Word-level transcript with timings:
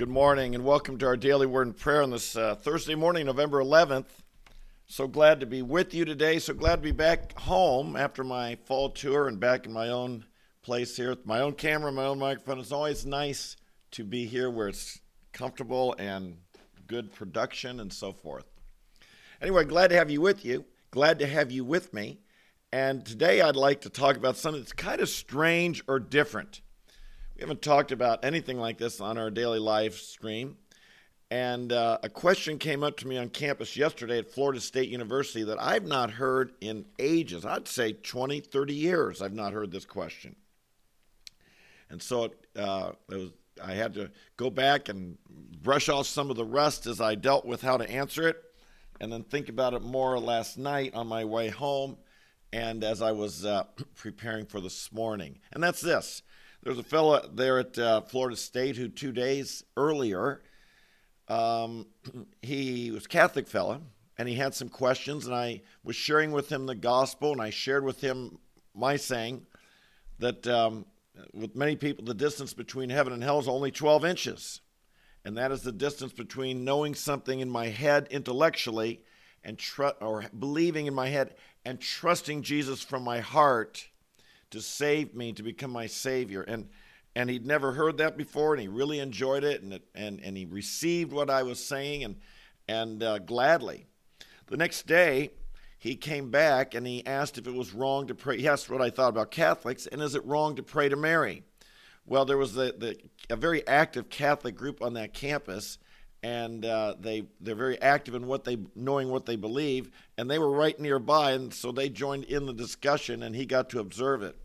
good 0.00 0.08
morning, 0.08 0.54
and 0.54 0.64
welcome 0.64 0.96
to 0.96 1.04
our 1.04 1.14
daily 1.14 1.46
word 1.46 1.66
and 1.66 1.76
prayer 1.76 2.02
on 2.02 2.08
this 2.08 2.34
uh, 2.34 2.54
Thursday 2.54 2.94
morning, 2.94 3.26
November 3.26 3.62
11th. 3.62 4.06
So 4.86 5.06
glad 5.06 5.40
to 5.40 5.46
be 5.46 5.60
with 5.60 5.92
you 5.92 6.06
today. 6.06 6.38
So 6.38 6.54
glad 6.54 6.76
to 6.76 6.80
be 6.80 6.90
back 6.90 7.38
home 7.38 7.96
after 7.96 8.24
my 8.24 8.54
fall 8.64 8.88
tour 8.88 9.28
and 9.28 9.38
back 9.38 9.66
in 9.66 9.74
my 9.74 9.90
own 9.90 10.24
place 10.62 10.96
here 10.96 11.10
with 11.10 11.26
my 11.26 11.40
own 11.40 11.52
camera, 11.52 11.92
my 11.92 12.06
own 12.06 12.18
microphone. 12.18 12.60
It's 12.60 12.72
always 12.72 13.04
nice 13.04 13.56
to 13.90 14.02
be 14.02 14.24
here 14.24 14.48
where 14.48 14.68
it's 14.68 15.02
comfortable 15.34 15.94
and 15.98 16.38
good 16.86 17.12
production 17.12 17.78
and 17.78 17.92
so 17.92 18.14
forth. 18.14 18.46
Anyway, 19.42 19.64
glad 19.64 19.90
to 19.90 19.96
have 19.96 20.10
you 20.10 20.22
with 20.22 20.46
you. 20.46 20.64
Glad 20.90 21.18
to 21.18 21.26
have 21.26 21.50
you 21.50 21.62
with 21.62 21.92
me. 21.92 22.20
And 22.72 23.04
today 23.04 23.42
I'd 23.42 23.54
like 23.54 23.82
to 23.82 23.90
talk 23.90 24.16
about 24.16 24.38
something 24.38 24.62
that's 24.62 24.72
kind 24.72 25.02
of 25.02 25.10
strange 25.10 25.84
or 25.86 25.98
different. 26.00 26.62
We 27.40 27.44
haven't 27.44 27.62
talked 27.62 27.90
about 27.90 28.22
anything 28.22 28.58
like 28.58 28.76
this 28.76 29.00
on 29.00 29.16
our 29.16 29.30
daily 29.30 29.58
live 29.58 29.94
stream. 29.94 30.58
And 31.30 31.72
uh, 31.72 31.96
a 32.02 32.10
question 32.10 32.58
came 32.58 32.84
up 32.84 32.98
to 32.98 33.08
me 33.08 33.16
on 33.16 33.30
campus 33.30 33.78
yesterday 33.78 34.18
at 34.18 34.30
Florida 34.30 34.60
State 34.60 34.90
University 34.90 35.44
that 35.44 35.56
I've 35.58 35.86
not 35.86 36.10
heard 36.10 36.52
in 36.60 36.84
ages. 36.98 37.46
I'd 37.46 37.66
say 37.66 37.94
20, 37.94 38.40
30 38.40 38.74
years 38.74 39.22
I've 39.22 39.32
not 39.32 39.54
heard 39.54 39.70
this 39.70 39.86
question. 39.86 40.36
And 41.88 42.02
so 42.02 42.24
it, 42.24 42.46
uh, 42.56 42.92
it 43.10 43.16
was, 43.16 43.30
I 43.64 43.72
had 43.72 43.94
to 43.94 44.10
go 44.36 44.50
back 44.50 44.90
and 44.90 45.16
brush 45.62 45.88
off 45.88 46.08
some 46.08 46.28
of 46.28 46.36
the 46.36 46.44
rust 46.44 46.84
as 46.86 47.00
I 47.00 47.14
dealt 47.14 47.46
with 47.46 47.62
how 47.62 47.78
to 47.78 47.90
answer 47.90 48.28
it, 48.28 48.36
and 49.00 49.10
then 49.10 49.22
think 49.22 49.48
about 49.48 49.72
it 49.72 49.80
more 49.80 50.18
last 50.18 50.58
night 50.58 50.92
on 50.92 51.06
my 51.06 51.24
way 51.24 51.48
home 51.48 51.96
and 52.52 52.84
as 52.84 53.00
I 53.00 53.12
was 53.12 53.46
uh, 53.46 53.64
preparing 53.94 54.44
for 54.44 54.60
this 54.60 54.92
morning. 54.92 55.38
And 55.52 55.62
that's 55.62 55.80
this 55.80 56.22
there's 56.62 56.78
a 56.78 56.84
fellow 56.84 57.26
there 57.32 57.58
at 57.58 57.78
uh, 57.78 58.02
Florida 58.02 58.36
State 58.36 58.76
who 58.76 58.88
two 58.88 59.12
days 59.12 59.64
earlier, 59.76 60.42
um, 61.28 61.86
he 62.42 62.90
was 62.90 63.06
Catholic 63.06 63.48
fellow, 63.48 63.80
and 64.18 64.28
he 64.28 64.34
had 64.34 64.54
some 64.54 64.68
questions, 64.68 65.26
and 65.26 65.34
I 65.34 65.62
was 65.84 65.96
sharing 65.96 66.32
with 66.32 66.50
him 66.50 66.66
the 66.66 66.74
gospel, 66.74 67.32
and 67.32 67.40
I 67.40 67.50
shared 67.50 67.84
with 67.84 68.00
him 68.00 68.38
my 68.74 68.96
saying 68.96 69.46
that 70.18 70.46
um, 70.46 70.84
with 71.32 71.56
many 71.56 71.76
people, 71.76 72.04
the 72.04 72.14
distance 72.14 72.52
between 72.52 72.90
heaven 72.90 73.12
and 73.12 73.22
hell 73.22 73.38
is 73.38 73.48
only 73.48 73.70
12 73.70 74.04
inches. 74.04 74.60
And 75.24 75.36
that 75.36 75.52
is 75.52 75.62
the 75.62 75.72
distance 75.72 76.12
between 76.12 76.64
knowing 76.64 76.94
something 76.94 77.40
in 77.40 77.50
my 77.50 77.68
head 77.68 78.08
intellectually 78.10 79.02
and 79.44 79.58
tr- 79.58 79.88
or 80.00 80.24
believing 80.38 80.86
in 80.86 80.94
my 80.94 81.08
head 81.08 81.34
and 81.64 81.80
trusting 81.80 82.42
Jesus 82.42 82.82
from 82.82 83.02
my 83.02 83.20
heart 83.20 83.89
to 84.50 84.60
save 84.60 85.14
me, 85.14 85.32
to 85.32 85.42
become 85.42 85.70
my 85.70 85.86
Savior. 85.86 86.42
And 86.42 86.68
and 87.16 87.28
he'd 87.28 87.44
never 87.44 87.72
heard 87.72 87.98
that 87.98 88.16
before, 88.16 88.54
and 88.54 88.62
he 88.62 88.68
really 88.68 89.00
enjoyed 89.00 89.42
it, 89.42 89.62
and 89.62 89.74
it, 89.74 89.82
and 89.94 90.20
and 90.20 90.36
he 90.36 90.44
received 90.44 91.12
what 91.12 91.28
I 91.30 91.42
was 91.42 91.64
saying, 91.64 92.04
and 92.04 92.16
and 92.68 93.02
uh, 93.02 93.18
gladly. 93.18 93.86
The 94.46 94.56
next 94.56 94.86
day, 94.86 95.30
he 95.78 95.96
came 95.96 96.30
back 96.30 96.74
and 96.74 96.86
he 96.86 97.06
asked 97.06 97.38
if 97.38 97.46
it 97.46 97.54
was 97.54 97.72
wrong 97.72 98.06
to 98.08 98.14
pray. 98.14 98.38
He 98.38 98.46
asked 98.46 98.68
what 98.68 98.82
I 98.82 98.90
thought 98.90 99.08
about 99.08 99.30
Catholics, 99.30 99.86
and 99.86 100.02
is 100.02 100.14
it 100.14 100.24
wrong 100.26 100.56
to 100.56 100.62
pray 100.62 100.88
to 100.88 100.96
Mary? 100.96 101.42
Well, 102.04 102.24
there 102.24 102.36
was 102.36 102.54
the, 102.54 102.74
the 102.76 102.98
a 103.32 103.36
very 103.36 103.66
active 103.66 104.10
Catholic 104.10 104.56
group 104.56 104.82
on 104.82 104.94
that 104.94 105.14
campus, 105.14 105.78
and 106.22 106.64
uh, 106.64 106.94
they 107.00 107.24
they're 107.40 107.54
very 107.54 107.80
active 107.80 108.14
in 108.14 108.26
what 108.26 108.44
they 108.44 108.58
knowing 108.74 109.08
what 109.08 109.26
they 109.26 109.36
believe, 109.36 109.90
and 110.18 110.30
they 110.30 110.38
were 110.38 110.50
right 110.50 110.78
nearby, 110.78 111.32
and 111.32 111.52
so 111.52 111.72
they 111.72 111.88
joined 111.88 112.24
in 112.24 112.46
the 112.46 112.52
discussion, 112.52 113.22
and 113.22 113.34
he 113.34 113.46
got 113.46 113.70
to 113.70 113.80
observe 113.80 114.22
it. 114.22 114.36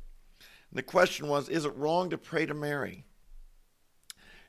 And 0.69 0.78
the 0.78 0.84
question 0.84 1.28
was, 1.28 1.50
is 1.50 1.66
it 1.66 1.75
wrong 1.75 2.09
to 2.09 2.18
pray 2.18 2.46
to 2.46 2.53
Mary? 2.53 3.06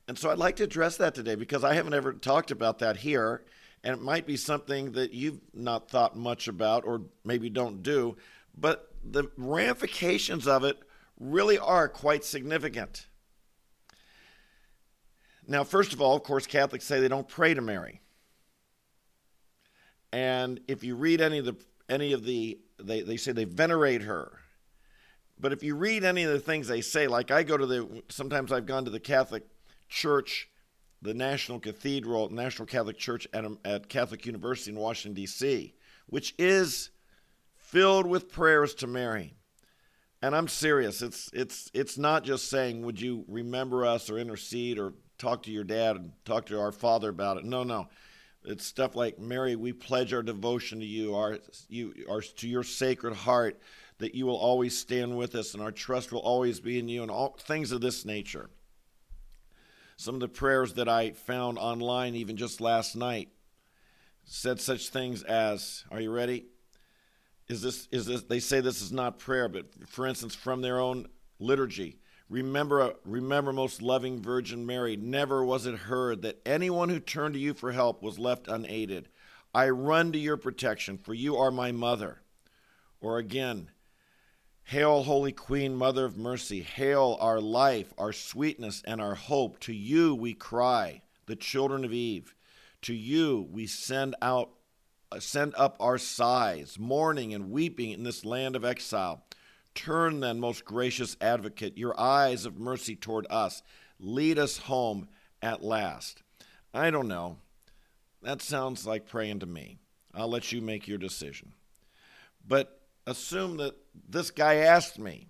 And 0.09 0.17
so 0.17 0.31
I'd 0.31 0.39
like 0.39 0.57
to 0.57 0.65
address 0.65 0.97
that 0.99 1.15
today 1.15 1.35
because 1.35 1.65
I 1.65 1.75
haven't 1.75 1.95
ever 1.95 2.13
talked 2.13 2.53
about 2.53 2.79
that 2.79 2.99
here, 2.99 3.43
and 3.83 3.93
it 3.93 4.01
might 4.01 4.27
be 4.27 4.37
something 4.37 4.93
that 4.93 5.13
you've 5.13 5.41
not 5.53 5.91
thought 5.91 6.17
much 6.17 6.47
about 6.47 6.85
or 6.85 7.03
maybe 7.25 7.51
don't 7.51 7.83
do, 7.83 8.17
but 8.57 8.93
the 9.05 9.31
ramifications 9.37 10.47
of 10.47 10.65
it 10.65 10.79
really 11.19 11.59
are 11.59 11.89
quite 11.89 12.25
significant. 12.25 13.07
Now, 15.47 15.65
first 15.65 15.93
of 15.93 16.01
all, 16.01 16.17
of 16.17 16.23
course, 16.23 16.47
Catholics 16.47 16.85
say 16.85 17.01
they 17.01 17.09
don't 17.09 17.29
pray 17.29 17.55
to 17.55 17.61
Mary. 17.61 18.01
And 20.13 20.61
if 20.67 20.83
you 20.83 20.97
read 20.97 21.21
any 21.21 21.39
of 21.39 21.45
the 21.45 21.57
any 21.89 22.13
of 22.13 22.25
the 22.25 22.59
they, 22.83 23.03
they 23.03 23.17
say 23.17 23.33
they 23.33 23.45
venerate 23.45 24.03
her. 24.03 24.41
But 25.39 25.53
if 25.53 25.63
you 25.63 25.77
read 25.77 26.05
any 26.05 26.25
of 26.25 26.33
the 26.33 26.41
things 26.41 26.69
they 26.69 26.81
say, 26.81 27.07
like 27.07 27.31
I 27.31 27.43
go 27.43 27.57
to 27.57 27.67
the 27.67 28.03
sometimes 28.09 28.53
I've 28.53 28.67
gone 28.67 28.85
to 28.85 28.91
the 28.91 29.01
Catholic 29.01 29.45
Church, 29.89 30.49
the 31.03 31.15
National 31.15 31.61
Cathedral, 31.61 32.31
National 32.31 32.67
Catholic 32.67 32.99
Church 32.99 33.29
at, 33.33 33.45
um, 33.45 33.59
at 33.65 33.89
Catholic 33.89 34.27
University 34.27 34.73
in 34.73 34.79
Washington, 34.79 35.15
D.C., 35.15 35.75
which 36.07 36.35
is 36.39 36.91
filled 37.55 38.07
with 38.07 38.33
prayers 38.33 38.75
to 38.77 38.87
Mary. 38.87 39.35
And 40.23 40.35
I'm 40.35 40.49
serious. 40.49 41.03
It's 41.03 41.31
it's 41.35 41.71
it's 41.75 41.99
not 41.99 42.25
just 42.25 42.49
saying, 42.49 42.83
"Would 42.83 43.01
you 43.01 43.25
remember 43.29 43.85
us 43.85 44.09
or 44.09 44.19
intercede 44.19 44.79
or 44.79 44.95
talk 45.19 45.43
to 45.45 45.51
your 45.51 45.65
dad 45.65 45.97
and 45.97 46.13
talk 46.25 46.47
to 46.47 46.61
our 46.61 46.73
father 46.73 47.09
about 47.09 47.37
it. 47.39 47.45
No, 47.45 47.63
no. 47.63 47.89
It's 48.45 48.65
stuff 48.65 48.95
like 48.95 49.19
Mary, 49.19 49.57
we 49.57 49.73
pledge 49.73 50.13
our 50.13 50.23
devotion 50.23 50.79
to 50.79 50.87
you, 50.87 51.17
our 51.17 51.39
you 51.69 52.07
our 52.09 52.21
to 52.21 52.49
your 52.49 52.63
sacred 52.63 53.15
heart, 53.15 53.61
that 53.99 54.15
you 54.15 54.27
will 54.27 54.37
always 54.37 54.79
stand 54.79 55.17
with 55.17 55.35
us 55.35 55.55
and 55.55 55.63
our 55.63 55.73
trust 55.73 56.13
will 56.13 56.21
always 56.21 56.61
be 56.61 56.79
in 56.79 56.89
you 56.89 57.03
and 57.03 57.11
all 57.11 57.37
things 57.41 57.73
of 57.73 57.81
this 57.81 58.05
nature. 58.05 58.51
Some 59.97 60.15
of 60.15 60.21
the 60.21 60.29
prayers 60.29 60.75
that 60.75 60.89
I 60.89 61.13
found 61.13 61.59
online 61.59 62.15
even 62.15 62.37
just 62.37 62.61
last 62.61 62.95
night 62.95 63.31
said 64.25 64.61
such 64.61 64.91
things 64.91 65.23
as, 65.23 65.85
are 65.91 66.01
you 66.01 66.11
ready? 66.11 66.47
Is 67.49 67.63
this 67.63 67.89
is 67.91 68.07
this 68.07 68.23
they 68.23 68.41
say 68.41 68.61
this 68.61 68.83
is 68.83 68.93
not 68.93 69.19
prayer, 69.19 69.49
but 69.49 69.67
for 69.89 70.07
instance 70.07 70.35
from 70.35 70.63
their 70.63 70.79
own 70.79 71.09
liturgy, 71.39 71.99
Remember, 72.29 72.81
uh, 72.81 72.91
remember, 73.05 73.53
most 73.53 73.83
loving 73.83 74.21
Virgin 74.21 74.67
Mary, 74.67 74.97
never 74.97 75.45
was 75.45 75.65
it 75.67 75.79
heard 75.79 76.23
that 76.23 76.41
anyone 76.45 76.89
who 76.89 76.99
turned 76.99 77.35
to 77.35 77.41
you 77.41 77.55
for 77.55 77.73
help 77.73 78.03
was 78.03 78.19
left 78.19 78.49
unaided. 78.49 79.09
I 79.55 79.69
run 79.69 80.13
to 80.13 80.19
your 80.19 80.37
protection, 80.37 80.99
for 80.99 81.15
you 81.15 81.37
are 81.37 81.53
my 81.53 81.71
mother. 81.71 82.23
Or 83.01 83.19
again, 83.19 83.71
Hail, 84.65 85.05
Holy 85.05 85.31
Queen, 85.31 85.77
Mother 85.77 86.05
of 86.05 86.17
Mercy. 86.17 86.61
Hail, 86.63 87.17
our 87.21 87.41
life, 87.41 87.95
our 87.97 88.13
sweetness, 88.13 88.83
and 88.85 89.01
our 89.01 89.15
hope. 89.15 89.61
To 89.61 89.73
you 89.73 90.13
we 90.13 90.35
cry, 90.35 91.03
the 91.27 91.37
children 91.37 91.85
of 91.85 91.93
Eve. 91.93 92.35
To 92.83 92.93
you 92.93 93.47
we 93.53 93.69
send 93.69 94.17
out, 94.21 94.51
uh, 95.13 95.21
send 95.21 95.55
up 95.57 95.77
our 95.79 95.99
sighs, 95.99 96.81
mourning 96.81 97.33
and 97.33 97.53
weeping 97.53 97.93
in 97.93 98.03
this 98.03 98.25
land 98.25 98.57
of 98.57 98.65
exile. 98.65 99.26
Turn 99.77 100.21
then, 100.21 100.41
most 100.41 100.65
gracious 100.65 101.17
advocate, 101.21 101.79
your 101.79 101.99
eyes 102.01 102.47
of 102.47 102.59
mercy 102.59 102.97
toward 102.97 103.27
us. 103.31 103.63
Lead 104.01 104.39
us 104.39 104.57
home 104.57 105.09
at 105.43 105.63
last. 105.63 106.23
I 106.75 106.91
don't 106.91 107.07
know. 107.07 107.37
That 108.23 108.43
sounds 108.43 108.87
like 108.87 109.07
praying 109.07 109.41
to 109.41 109.47
me. 109.47 109.79
I'll 110.15 110.29
let 110.29 110.51
you 110.51 110.61
make 110.61 110.89
your 110.89 110.99
decision. 110.99 111.53
But 112.49 112.81
assume 113.07 113.59
that 113.59 113.77
this 114.09 114.31
guy 114.31 114.57
asked 114.57 114.99
me. 114.99 115.29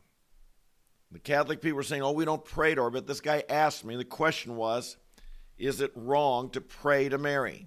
The 1.11 1.19
Catholic 1.19 1.61
people 1.61 1.77
were 1.77 1.83
saying, 1.83 2.03
oh, 2.03 2.13
we 2.13 2.25
don't 2.25 2.45
pray 2.45 2.75
to 2.75 2.83
her, 2.85 2.91
but 2.91 3.07
this 3.07 3.21
guy 3.21 3.43
asked 3.49 3.85
me. 3.85 3.97
The 3.97 4.05
question 4.05 4.57
was, 4.57 4.97
is 5.59 5.81
it 5.81 5.93
wrong 5.95 6.51
to 6.51 6.61
pray 6.61 7.09
to 7.09 7.19
Mary? 7.19 7.67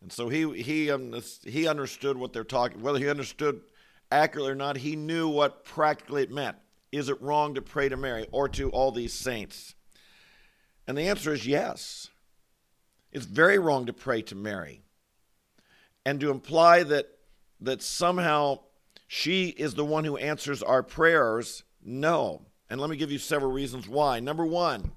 And 0.00 0.12
so 0.12 0.28
he 0.28 0.60
he 0.60 0.90
um, 0.90 1.14
he 1.44 1.68
understood 1.68 2.16
what 2.16 2.32
they're 2.32 2.42
talking. 2.42 2.82
Whether 2.82 2.98
he 2.98 3.08
understood 3.08 3.60
accurately 4.12 4.52
or 4.52 4.56
not, 4.56 4.76
he 4.76 4.96
knew 4.96 5.28
what 5.28 5.64
practically 5.64 6.22
it 6.22 6.30
meant. 6.30 6.56
Is 6.90 7.08
it 7.08 7.20
wrong 7.22 7.54
to 7.54 7.62
pray 7.62 7.88
to 7.88 7.96
Mary 7.96 8.26
or 8.30 8.48
to 8.50 8.70
all 8.70 8.92
these 8.92 9.12
saints? 9.12 9.74
And 10.86 10.96
the 10.96 11.08
answer 11.08 11.32
is 11.32 11.46
yes. 11.46 12.08
It's 13.12 13.26
very 13.26 13.58
wrong 13.58 13.86
to 13.86 13.92
pray 13.92 14.22
to 14.22 14.34
Mary. 14.34 14.82
And 16.04 16.20
to 16.20 16.30
imply 16.30 16.82
that 16.82 17.08
that 17.60 17.80
somehow 17.80 18.58
she 19.06 19.48
is 19.48 19.74
the 19.74 19.84
one 19.84 20.04
who 20.04 20.16
answers 20.16 20.62
our 20.62 20.82
prayers, 20.82 21.62
no. 21.84 22.46
And 22.68 22.80
let 22.80 22.90
me 22.90 22.96
give 22.96 23.12
you 23.12 23.18
several 23.18 23.52
reasons 23.52 23.88
why. 23.88 24.18
Number 24.20 24.44
1, 24.44 24.90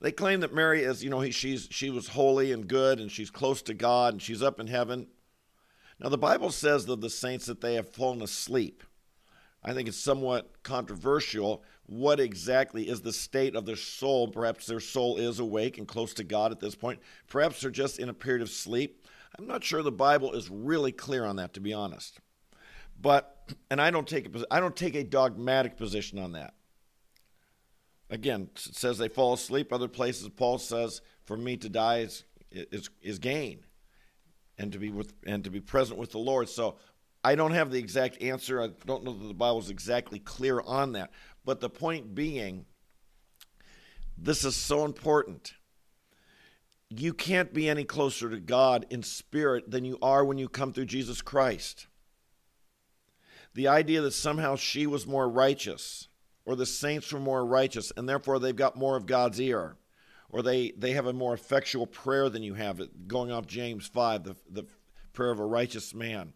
they 0.00 0.10
claim 0.10 0.40
that 0.40 0.52
Mary 0.52 0.82
is, 0.82 1.04
you 1.04 1.10
know, 1.10 1.30
she's 1.30 1.68
she 1.70 1.90
was 1.90 2.08
holy 2.08 2.52
and 2.52 2.66
good 2.66 2.98
and 2.98 3.10
she's 3.10 3.30
close 3.30 3.62
to 3.62 3.74
God 3.74 4.14
and 4.14 4.22
she's 4.22 4.42
up 4.42 4.58
in 4.58 4.66
heaven. 4.66 5.06
Now, 6.00 6.08
the 6.08 6.18
Bible 6.18 6.50
says 6.50 6.88
of 6.88 7.00
the 7.00 7.10
saints 7.10 7.46
that 7.46 7.60
they 7.60 7.74
have 7.74 7.88
fallen 7.88 8.22
asleep. 8.22 8.82
I 9.62 9.72
think 9.72 9.88
it's 9.88 9.96
somewhat 9.96 10.62
controversial 10.62 11.62
what 11.86 12.20
exactly 12.20 12.88
is 12.88 13.00
the 13.00 13.12
state 13.12 13.54
of 13.54 13.66
their 13.66 13.76
soul. 13.76 14.28
Perhaps 14.28 14.66
their 14.66 14.80
soul 14.80 15.16
is 15.16 15.38
awake 15.38 15.78
and 15.78 15.86
close 15.86 16.14
to 16.14 16.24
God 16.24 16.50
at 16.50 16.60
this 16.60 16.74
point. 16.74 17.00
Perhaps 17.28 17.60
they're 17.60 17.70
just 17.70 17.98
in 17.98 18.08
a 18.08 18.14
period 18.14 18.42
of 18.42 18.50
sleep. 18.50 19.06
I'm 19.38 19.46
not 19.46 19.64
sure 19.64 19.82
the 19.82 19.92
Bible 19.92 20.32
is 20.32 20.50
really 20.50 20.92
clear 20.92 21.24
on 21.24 21.36
that, 21.36 21.54
to 21.54 21.60
be 21.60 21.72
honest. 21.72 22.20
But, 23.00 23.50
and 23.70 23.80
I 23.80 23.90
don't 23.90 24.06
take 24.06 24.34
a, 24.34 24.44
I 24.50 24.60
don't 24.60 24.76
take 24.76 24.94
a 24.94 25.04
dogmatic 25.04 25.76
position 25.76 26.18
on 26.18 26.32
that. 26.32 26.54
again, 28.10 28.50
it 28.54 28.58
says 28.58 28.98
they 28.98 29.08
fall 29.08 29.32
asleep. 29.32 29.72
Other 29.72 29.88
places, 29.88 30.28
Paul 30.28 30.58
says, 30.58 31.00
for 31.24 31.36
me 31.36 31.56
to 31.58 31.68
die 31.68 32.00
is, 32.00 32.24
is, 32.50 32.88
is 33.02 33.18
gain 33.18 33.64
and 34.58 34.72
to 34.72 34.78
be 34.78 34.90
with 34.90 35.12
and 35.26 35.44
to 35.44 35.50
be 35.50 35.60
present 35.60 35.98
with 35.98 36.12
the 36.12 36.18
Lord. 36.18 36.48
So 36.48 36.76
I 37.22 37.34
don't 37.34 37.52
have 37.52 37.70
the 37.70 37.78
exact 37.78 38.22
answer. 38.22 38.62
I 38.62 38.70
don't 38.86 39.04
know 39.04 39.12
that 39.12 39.26
the 39.26 39.34
Bible 39.34 39.60
is 39.60 39.70
exactly 39.70 40.18
clear 40.18 40.60
on 40.60 40.92
that. 40.92 41.10
But 41.44 41.60
the 41.60 41.70
point 41.70 42.14
being, 42.14 42.66
this 44.16 44.44
is 44.44 44.56
so 44.56 44.84
important. 44.84 45.54
You 46.90 47.12
can't 47.12 47.52
be 47.52 47.68
any 47.68 47.84
closer 47.84 48.30
to 48.30 48.38
God 48.38 48.86
in 48.90 49.02
spirit 49.02 49.70
than 49.70 49.84
you 49.84 49.98
are 50.00 50.24
when 50.24 50.38
you 50.38 50.48
come 50.48 50.72
through 50.72 50.84
Jesus 50.86 51.22
Christ. 51.22 51.86
The 53.54 53.68
idea 53.68 54.00
that 54.02 54.12
somehow 54.12 54.56
she 54.56 54.86
was 54.86 55.06
more 55.06 55.28
righteous 55.28 56.08
or 56.44 56.56
the 56.56 56.66
saints 56.66 57.12
were 57.12 57.20
more 57.20 57.44
righteous 57.44 57.92
and 57.96 58.08
therefore 58.08 58.38
they've 58.38 58.54
got 58.54 58.76
more 58.76 58.96
of 58.96 59.06
God's 59.06 59.40
ear 59.40 59.76
or 60.34 60.42
they, 60.42 60.72
they 60.76 60.90
have 60.90 61.06
a 61.06 61.12
more 61.12 61.32
effectual 61.32 61.86
prayer 61.86 62.28
than 62.28 62.42
you 62.42 62.54
have, 62.54 62.80
going 63.06 63.30
off 63.30 63.46
James 63.46 63.86
5, 63.86 64.24
the, 64.24 64.34
the 64.50 64.66
prayer 65.12 65.30
of 65.30 65.38
a 65.38 65.46
righteous 65.46 65.94
man. 65.94 66.32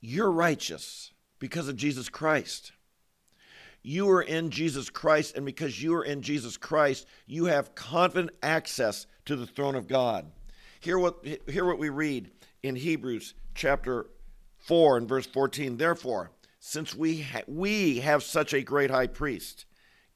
You're 0.00 0.30
righteous 0.30 1.12
because 1.38 1.68
of 1.68 1.76
Jesus 1.76 2.08
Christ. 2.08 2.72
You 3.82 4.08
are 4.08 4.22
in 4.22 4.48
Jesus 4.48 4.88
Christ, 4.88 5.36
and 5.36 5.44
because 5.44 5.82
you 5.82 5.94
are 5.94 6.04
in 6.04 6.22
Jesus 6.22 6.56
Christ, 6.56 7.06
you 7.26 7.44
have 7.44 7.74
confident 7.74 8.30
access 8.42 9.06
to 9.26 9.36
the 9.36 9.46
throne 9.46 9.74
of 9.74 9.86
God. 9.86 10.32
Hear 10.80 10.98
what, 10.98 11.26
hear 11.46 11.66
what 11.66 11.78
we 11.78 11.90
read 11.90 12.30
in 12.62 12.74
Hebrews 12.74 13.34
chapter 13.54 14.06
4 14.60 14.96
and 14.96 15.06
verse 15.06 15.26
14. 15.26 15.76
Therefore, 15.76 16.30
since 16.58 16.94
we, 16.94 17.20
ha- 17.20 17.42
we 17.46 18.00
have 18.00 18.22
such 18.22 18.54
a 18.54 18.62
great 18.62 18.90
high 18.90 19.08
priest, 19.08 19.66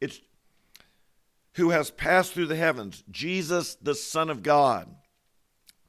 it's 0.01 0.23
who 1.55 1.71
has 1.71 1.91
passed 1.91 2.33
through 2.33 2.47
the 2.47 2.57
heavens, 2.57 3.03
Jesus, 3.11 3.75
the 3.77 3.95
Son 3.95 4.31
of 4.31 4.43
God. 4.43 4.95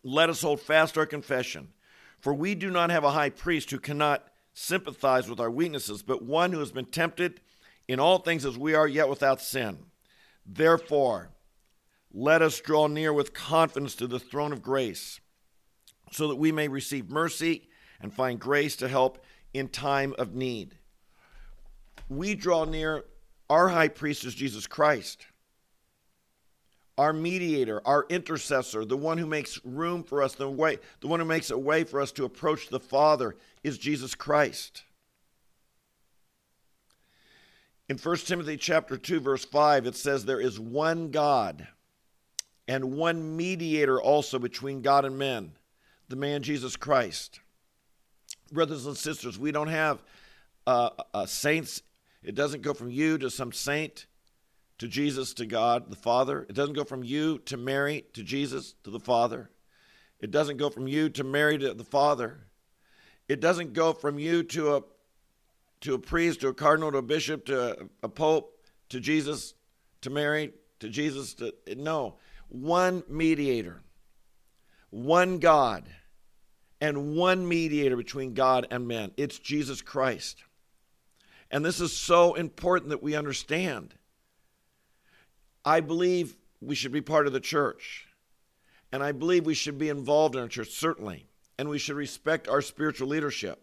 Let 0.04 0.30
us 0.30 0.42
hold 0.42 0.62
fast 0.62 0.98
our 0.98 1.06
confession. 1.06 1.70
For 2.20 2.34
we 2.34 2.56
do 2.56 2.70
not 2.70 2.90
have 2.90 3.04
a 3.04 3.12
high 3.12 3.30
priest 3.30 3.72
who 3.72 3.80
cannot 3.80 4.28
sympathize 4.54 5.30
with 5.30 5.40
our 5.40 5.52
weaknesses, 5.52 6.04
but 6.04 6.24
one 6.24 6.52
who 6.52 6.60
has 6.60 6.72
been 6.72 6.86
tempted 6.86 7.40
in 7.88 8.00
all 8.00 8.20
things 8.20 8.46
as 8.46 8.58
we 8.58 8.74
are, 8.74 8.88
yet 8.88 9.10
without 9.10 9.42
sin. 9.42 9.80
Therefore, 10.46 11.30
let 12.12 12.42
us 12.42 12.60
draw 12.60 12.88
near 12.88 13.14
with 13.14 13.34
confidence 13.34 13.96
to 13.96 14.08
the 14.08 14.20
throne 14.20 14.52
of 14.52 14.62
grace, 14.62 15.20
so 16.12 16.28
that 16.28 16.36
we 16.36 16.52
may 16.52 16.68
receive 16.68 17.10
mercy 17.10 17.70
and 18.02 18.14
find 18.14 18.40
grace 18.40 18.76
to 18.78 18.88
help 18.88 19.24
in 19.54 19.68
time 19.68 20.14
of 20.18 20.34
need. 20.34 20.78
We 22.10 22.36
draw 22.36 22.66
near, 22.66 23.06
our 23.50 23.70
high 23.70 23.88
priest 23.90 24.26
is 24.26 24.34
Jesus 24.34 24.66
Christ 24.68 25.28
our 27.00 27.14
mediator, 27.14 27.82
our 27.86 28.06
intercessor, 28.10 28.84
the 28.84 28.98
one 28.98 29.18
who 29.18 29.26
makes 29.26 29.64
room 29.64 30.04
for 30.04 30.22
us, 30.22 30.36
the 30.36 30.50
way, 30.50 30.78
the 31.00 31.08
one 31.08 31.22
who 31.22 31.26
makes 31.26 31.50
a 31.50 31.58
way 31.58 31.86
for 31.86 32.02
us 32.02 32.12
to 32.12 32.26
approach 32.26 32.68
the 32.68 32.80
Father 32.80 33.38
is 33.64 33.78
Jesus 33.78 34.16
Christ. 34.16 34.84
In 37.88 37.98
1 37.98 38.18
Timothy 38.18 38.58
chapter 38.58 38.98
2 38.98 39.22
verse 39.22 39.46
5 39.46 39.86
it 39.86 39.96
says 39.96 40.26
there 40.26 40.42
is 40.42 40.60
one 40.60 41.10
God 41.10 41.70
and 42.68 42.98
one 42.98 43.38
mediator 43.38 44.02
also 44.02 44.38
between 44.38 44.82
God 44.82 45.06
and 45.06 45.18
men, 45.18 45.54
the 46.10 46.18
man 46.18 46.44
Jesus 46.44 46.76
Christ. 46.76 47.40
Brothers 48.52 48.86
and 48.86 48.98
sisters, 48.98 49.40
we 49.40 49.54
don't 49.54 49.70
have 49.70 50.04
uh, 50.68 50.90
uh, 51.14 51.26
saints. 51.26 51.82
It 52.24 52.36
doesn't 52.36 52.62
go 52.62 52.74
from 52.74 52.92
you 52.92 53.18
to 53.20 53.30
some 53.30 53.54
saint 53.54 54.06
to 54.80 54.88
Jesus 54.88 55.34
to 55.36 55.46
God 55.46 55.90
the 55.90 55.96
Father. 55.96 56.46
It 56.50 56.56
doesn't 56.56 56.74
go 56.74 56.84
from 56.84 57.04
you 57.04 57.38
to 57.40 57.58
Mary 57.58 58.06
to 58.14 58.24
Jesus 58.24 58.74
to 58.84 58.90
the 58.90 59.00
Father. 59.00 59.50
It 60.20 60.32
doesn't 60.32 60.58
go 60.58 60.70
from 60.70 60.88
you 60.88 61.10
to 61.10 61.24
Mary 61.24 61.58
to 61.58 61.74
the 61.74 61.84
Father. 61.84 62.40
It 63.28 63.40
doesn't 63.40 63.74
go 63.74 63.94
from 63.94 64.18
you 64.18 64.44
to 64.44 64.76
a 64.76 64.82
to 65.82 65.94
a 65.94 66.00
priest, 66.00 66.42
to 66.42 66.50
a 66.50 66.54
cardinal, 66.54 66.92
to 66.92 66.98
a 66.98 67.02
bishop, 67.02 67.46
to 67.46 67.72
a, 67.72 67.86
a 68.04 68.10
pope, 68.10 68.66
to 68.90 69.00
Jesus, 69.00 69.54
to 70.02 70.10
Mary, 70.10 70.52
to 70.80 70.90
Jesus. 70.90 71.36
To, 71.36 71.54
no, 71.78 72.16
one 72.50 73.04
mediator, 73.08 73.82
one 74.90 75.40
God, 75.40 75.86
and 76.82 77.16
one 77.16 77.48
mediator 77.48 77.96
between 77.96 78.34
God 78.34 78.68
and 78.72 78.88
man. 78.88 79.12
It's 79.16 79.40
Jesus 79.40 79.82
Christ. 79.82 80.44
And 81.52 81.64
this 81.64 81.80
is 81.80 81.96
so 81.96 82.34
important 82.36 82.90
that 82.90 83.04
we 83.04 83.16
understand. 83.16 83.96
I 85.70 85.82
believe 85.82 86.36
we 86.62 86.74
should 86.74 86.92
be 86.92 87.02
part 87.02 87.28
of 87.28 87.34
the 87.34 87.40
church. 87.40 88.08
And 88.92 89.04
I 89.04 89.12
believe 89.12 89.46
we 89.46 89.54
should 89.54 89.78
be 89.78 89.90
involved 89.90 90.34
in 90.34 90.42
our 90.42 90.48
church, 90.48 90.72
certainly. 90.72 91.28
And 91.60 91.70
we 91.70 91.78
should 91.78 91.96
respect 91.96 92.48
our 92.48 92.64
spiritual 92.64 93.08
leadership. 93.08 93.62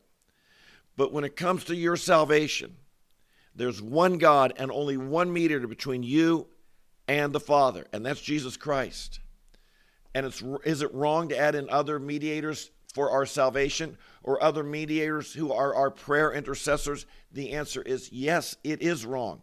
But 0.96 1.12
when 1.12 1.24
it 1.24 1.34
comes 1.34 1.64
to 1.64 1.74
your 1.74 1.96
salvation, 1.96 2.76
there's 3.56 3.82
one 3.82 4.18
God 4.18 4.52
and 4.56 4.70
only 4.70 4.96
one 4.96 5.32
mediator 5.32 5.66
between 5.66 6.04
you 6.04 6.46
and 7.08 7.32
the 7.32 7.40
Father, 7.40 7.88
and 7.92 8.06
that's 8.06 8.20
Jesus 8.20 8.56
Christ. 8.56 9.18
And 10.14 10.26
it's 10.26 10.40
is 10.64 10.82
it 10.82 10.94
wrong 10.94 11.30
to 11.30 11.36
add 11.36 11.56
in 11.56 11.68
other 11.70 11.98
mediators 11.98 12.70
for 12.94 13.10
our 13.10 13.26
salvation 13.26 13.98
or 14.22 14.40
other 14.40 14.62
mediators 14.62 15.32
who 15.32 15.52
are 15.52 15.74
our 15.74 15.90
prayer 15.90 16.32
intercessors? 16.32 17.04
The 17.32 17.50
answer 17.50 17.82
is 17.82 18.12
yes, 18.12 18.54
it 18.62 18.80
is 18.80 19.04
wrong. 19.04 19.40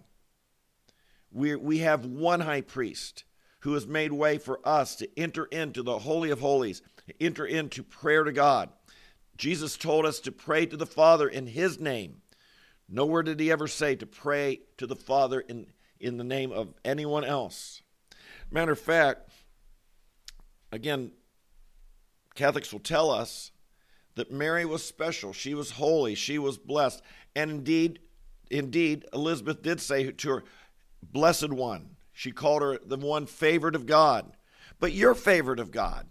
We, 1.33 1.55
we 1.55 1.79
have 1.79 2.05
one 2.05 2.41
high 2.41 2.61
priest 2.61 3.25
who 3.61 3.73
has 3.73 3.87
made 3.87 4.11
way 4.11 4.37
for 4.37 4.59
us 4.63 4.95
to 4.97 5.09
enter 5.19 5.45
into 5.45 5.81
the 5.81 5.99
Holy 5.99 6.29
of 6.29 6.39
Holies, 6.39 6.81
enter 7.19 7.45
into 7.45 7.81
prayer 7.81 8.23
to 8.23 8.31
God. 8.31 8.69
Jesus 9.35 9.75
told 9.77 10.05
us 10.05 10.19
to 10.21 10.31
pray 10.31 10.65
to 10.67 10.77
the 10.77 10.85
Father 10.85 11.27
in 11.27 11.47
His 11.47 11.79
name. 11.79 12.21
Nowhere 12.87 13.23
did 13.23 13.39
He 13.39 13.51
ever 13.51 13.67
say 13.67 13.95
to 13.95 14.05
pray 14.05 14.61
to 14.77 14.85
the 14.85 14.95
Father 14.95 15.39
in, 15.39 15.67
in 15.99 16.17
the 16.17 16.23
name 16.23 16.51
of 16.51 16.73
anyone 16.85 17.23
else. 17.23 17.81
Matter 18.51 18.73
of 18.73 18.79
fact, 18.79 19.31
again, 20.71 21.11
Catholics 22.35 22.71
will 22.71 22.79
tell 22.79 23.09
us 23.09 23.51
that 24.15 24.31
Mary 24.31 24.65
was 24.65 24.85
special. 24.85 25.33
She 25.33 25.55
was 25.55 25.71
holy. 25.71 26.13
She 26.15 26.37
was 26.37 26.57
blessed. 26.57 27.01
And 27.35 27.49
indeed, 27.49 27.99
indeed, 28.51 29.05
Elizabeth 29.13 29.63
did 29.63 29.81
say 29.81 30.11
to 30.11 30.29
her, 30.29 30.43
blessed 31.11 31.51
one. 31.51 31.95
She 32.11 32.31
called 32.31 32.61
her 32.61 32.79
the 32.85 32.97
one 32.97 33.25
favored 33.25 33.75
of 33.75 33.85
God. 33.85 34.37
But 34.79 34.93
you're 34.93 35.15
favored 35.15 35.59
of 35.59 35.71
God. 35.71 36.07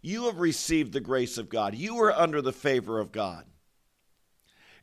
You 0.00 0.24
have 0.24 0.38
received 0.38 0.92
the 0.92 1.00
grace 1.00 1.38
of 1.38 1.48
God. 1.48 1.74
You 1.74 1.98
are 2.00 2.12
under 2.12 2.42
the 2.42 2.52
favor 2.52 3.00
of 3.00 3.10
God. 3.12 3.46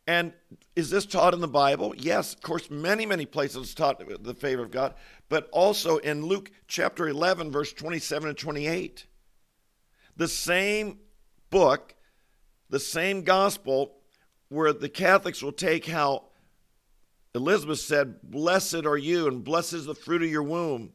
And 0.08 0.34
is 0.76 0.90
this 0.90 1.06
taught 1.06 1.34
in 1.34 1.42
the 1.42 1.48
Bible? 1.48 1.94
Yes, 1.96 2.34
of 2.34 2.42
course, 2.42 2.72
many, 2.72 3.06
many 3.06 3.26
places 3.26 3.76
taught 3.76 4.24
the 4.24 4.34
favor 4.34 4.64
of 4.64 4.72
God, 4.72 4.96
but 5.30 5.48
also 5.52 5.98
in 5.98 6.26
Luke 6.26 6.52
chapter 6.68 7.08
11, 7.08 7.52
verse 7.52 7.72
27 7.72 8.30
and 8.30 8.38
28. 8.38 9.06
The 10.18 10.28
same 10.28 11.00
book, 11.52 11.94
the 12.70 12.80
same 12.80 13.22
gospel, 13.22 13.98
where 14.50 14.74
the 14.74 14.90
Catholics 14.90 15.44
will 15.44 15.52
take 15.52 15.86
how 15.86 16.26
Elizabeth 17.34 17.80
said, 17.80 18.22
Blessed 18.24 18.86
are 18.86 18.98
you, 18.98 19.28
and 19.28 19.44
blessed 19.44 19.74
is 19.74 19.86
the 19.86 19.96
fruit 19.96 20.22
of 20.22 20.30
your 20.30 20.44
womb. 20.44 20.92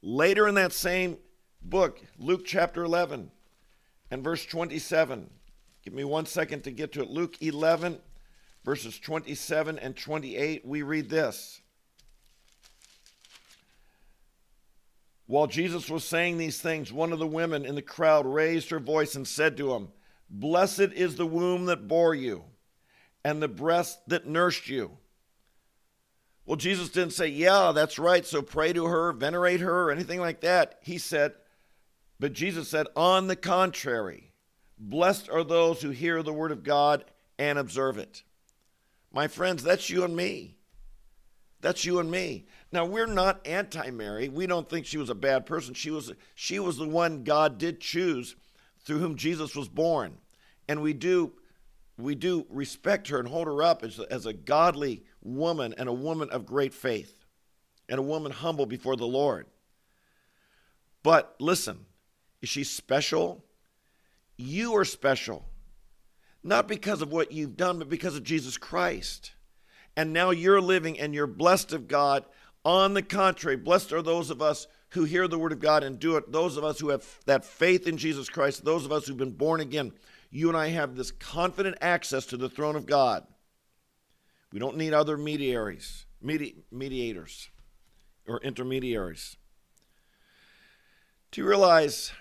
Later 0.00 0.48
in 0.48 0.54
that 0.54 0.72
same 0.72 1.18
book, 1.62 2.00
Luke 2.18 2.44
chapter 2.44 2.84
11 2.84 3.30
and 4.10 4.24
verse 4.24 4.44
27. 4.46 5.30
Give 5.82 5.92
me 5.92 6.04
one 6.04 6.26
second 6.26 6.64
to 6.64 6.70
get 6.70 6.92
to 6.92 7.02
it. 7.02 7.10
Luke 7.10 7.36
11, 7.42 7.98
verses 8.64 8.98
27 8.98 9.78
and 9.78 9.96
28, 9.96 10.64
we 10.64 10.82
read 10.82 11.10
this. 11.10 11.60
While 15.26 15.46
Jesus 15.46 15.88
was 15.88 16.04
saying 16.04 16.36
these 16.36 16.60
things, 16.60 16.92
one 16.92 17.12
of 17.12 17.18
the 17.18 17.26
women 17.26 17.64
in 17.64 17.74
the 17.74 17.82
crowd 17.82 18.26
raised 18.26 18.70
her 18.70 18.80
voice 18.80 19.14
and 19.14 19.26
said 19.26 19.56
to 19.56 19.72
him, 19.74 19.88
Blessed 20.28 20.92
is 20.94 21.16
the 21.16 21.26
womb 21.26 21.66
that 21.66 21.88
bore 21.88 22.14
you, 22.14 22.44
and 23.24 23.42
the 23.42 23.48
breast 23.48 24.00
that 24.08 24.26
nursed 24.26 24.68
you. 24.68 24.98
Well, 26.46 26.56
Jesus 26.56 26.90
didn't 26.90 27.14
say, 27.14 27.28
Yeah, 27.28 27.72
that's 27.74 27.98
right, 27.98 28.24
so 28.24 28.42
pray 28.42 28.72
to 28.72 28.86
her, 28.86 29.12
venerate 29.12 29.60
her, 29.60 29.84
or 29.84 29.90
anything 29.90 30.20
like 30.20 30.40
that. 30.42 30.78
He 30.82 30.98
said, 30.98 31.32
But 32.20 32.32
Jesus 32.32 32.68
said, 32.68 32.86
On 32.96 33.26
the 33.26 33.36
contrary, 33.36 34.32
blessed 34.78 35.30
are 35.30 35.44
those 35.44 35.80
who 35.80 35.90
hear 35.90 36.22
the 36.22 36.32
word 36.32 36.52
of 36.52 36.62
God 36.62 37.04
and 37.38 37.58
observe 37.58 37.98
it. 37.98 38.22
My 39.12 39.28
friends, 39.28 39.62
that's 39.62 39.88
you 39.88 40.04
and 40.04 40.14
me. 40.14 40.56
That's 41.60 41.84
you 41.86 41.98
and 41.98 42.10
me. 42.10 42.44
Now 42.72 42.84
we're 42.84 43.06
not 43.06 43.46
anti-Mary. 43.46 44.28
We 44.28 44.46
don't 44.46 44.68
think 44.68 44.84
she 44.84 44.98
was 44.98 45.08
a 45.08 45.14
bad 45.14 45.46
person. 45.46 45.72
She 45.72 45.90
was 45.90 46.12
she 46.34 46.58
was 46.58 46.76
the 46.76 46.86
one 46.86 47.24
God 47.24 47.56
did 47.56 47.80
choose 47.80 48.36
through 48.84 48.98
whom 48.98 49.16
Jesus 49.16 49.56
was 49.56 49.68
born. 49.68 50.18
And 50.68 50.82
we 50.82 50.92
do 50.92 51.32
we 51.96 52.14
do 52.16 52.44
respect 52.50 53.08
her 53.08 53.18
and 53.18 53.28
hold 53.28 53.46
her 53.46 53.62
up 53.62 53.82
as, 53.82 53.98
as 53.98 54.26
a 54.26 54.32
godly 54.32 55.04
woman 55.24 55.74
and 55.76 55.88
a 55.88 55.92
woman 55.92 56.30
of 56.30 56.46
great 56.46 56.72
faith. 56.74 57.24
and 57.88 57.98
a 57.98 58.02
woman 58.02 58.32
humble 58.32 58.66
before 58.66 58.96
the 58.96 59.06
Lord. 59.06 59.46
But 61.02 61.34
listen, 61.38 61.84
is 62.40 62.48
she 62.48 62.64
special? 62.64 63.44
You 64.36 64.74
are 64.76 64.84
special. 64.84 65.44
Not 66.42 66.68
because 66.68 67.02
of 67.02 67.12
what 67.12 67.32
you've 67.32 67.56
done, 67.56 67.78
but 67.78 67.88
because 67.88 68.16
of 68.16 68.22
Jesus 68.22 68.56
Christ. 68.56 69.32
And 69.96 70.12
now 70.12 70.30
you're 70.30 70.60
living 70.60 70.98
and 70.98 71.14
you're 71.14 71.26
blessed 71.26 71.72
of 71.72 71.88
God. 71.88 72.24
On 72.64 72.94
the 72.94 73.02
contrary, 73.02 73.56
blessed 73.56 73.92
are 73.92 74.02
those 74.02 74.30
of 74.30 74.40
us 74.40 74.66
who 74.90 75.04
hear 75.04 75.28
the 75.28 75.38
word 75.38 75.52
of 75.52 75.60
God 75.60 75.84
and 75.84 75.98
do 75.98 76.16
it, 76.16 76.32
those 76.32 76.56
of 76.56 76.64
us 76.64 76.80
who 76.80 76.88
have 76.88 77.04
that 77.26 77.44
faith 77.44 77.86
in 77.86 77.98
Jesus 77.98 78.28
Christ, 78.28 78.64
those 78.64 78.84
of 78.84 78.92
us 78.92 79.06
who've 79.06 79.16
been 79.16 79.32
born 79.32 79.60
again. 79.60 79.92
You 80.30 80.48
and 80.48 80.56
I 80.56 80.68
have 80.68 80.96
this 80.96 81.10
confident 81.10 81.76
access 81.80 82.26
to 82.26 82.36
the 82.36 82.48
throne 82.48 82.76
of 82.76 82.86
God. 82.86 83.26
We 84.54 84.60
don't 84.60 84.76
need 84.76 84.94
other 84.94 85.16
mediaries, 85.16 86.06
medi- 86.22 86.62
mediators, 86.70 87.50
or 88.28 88.40
intermediaries. 88.40 89.36
Do 91.32 91.40
you 91.40 91.48
realize 91.48 92.12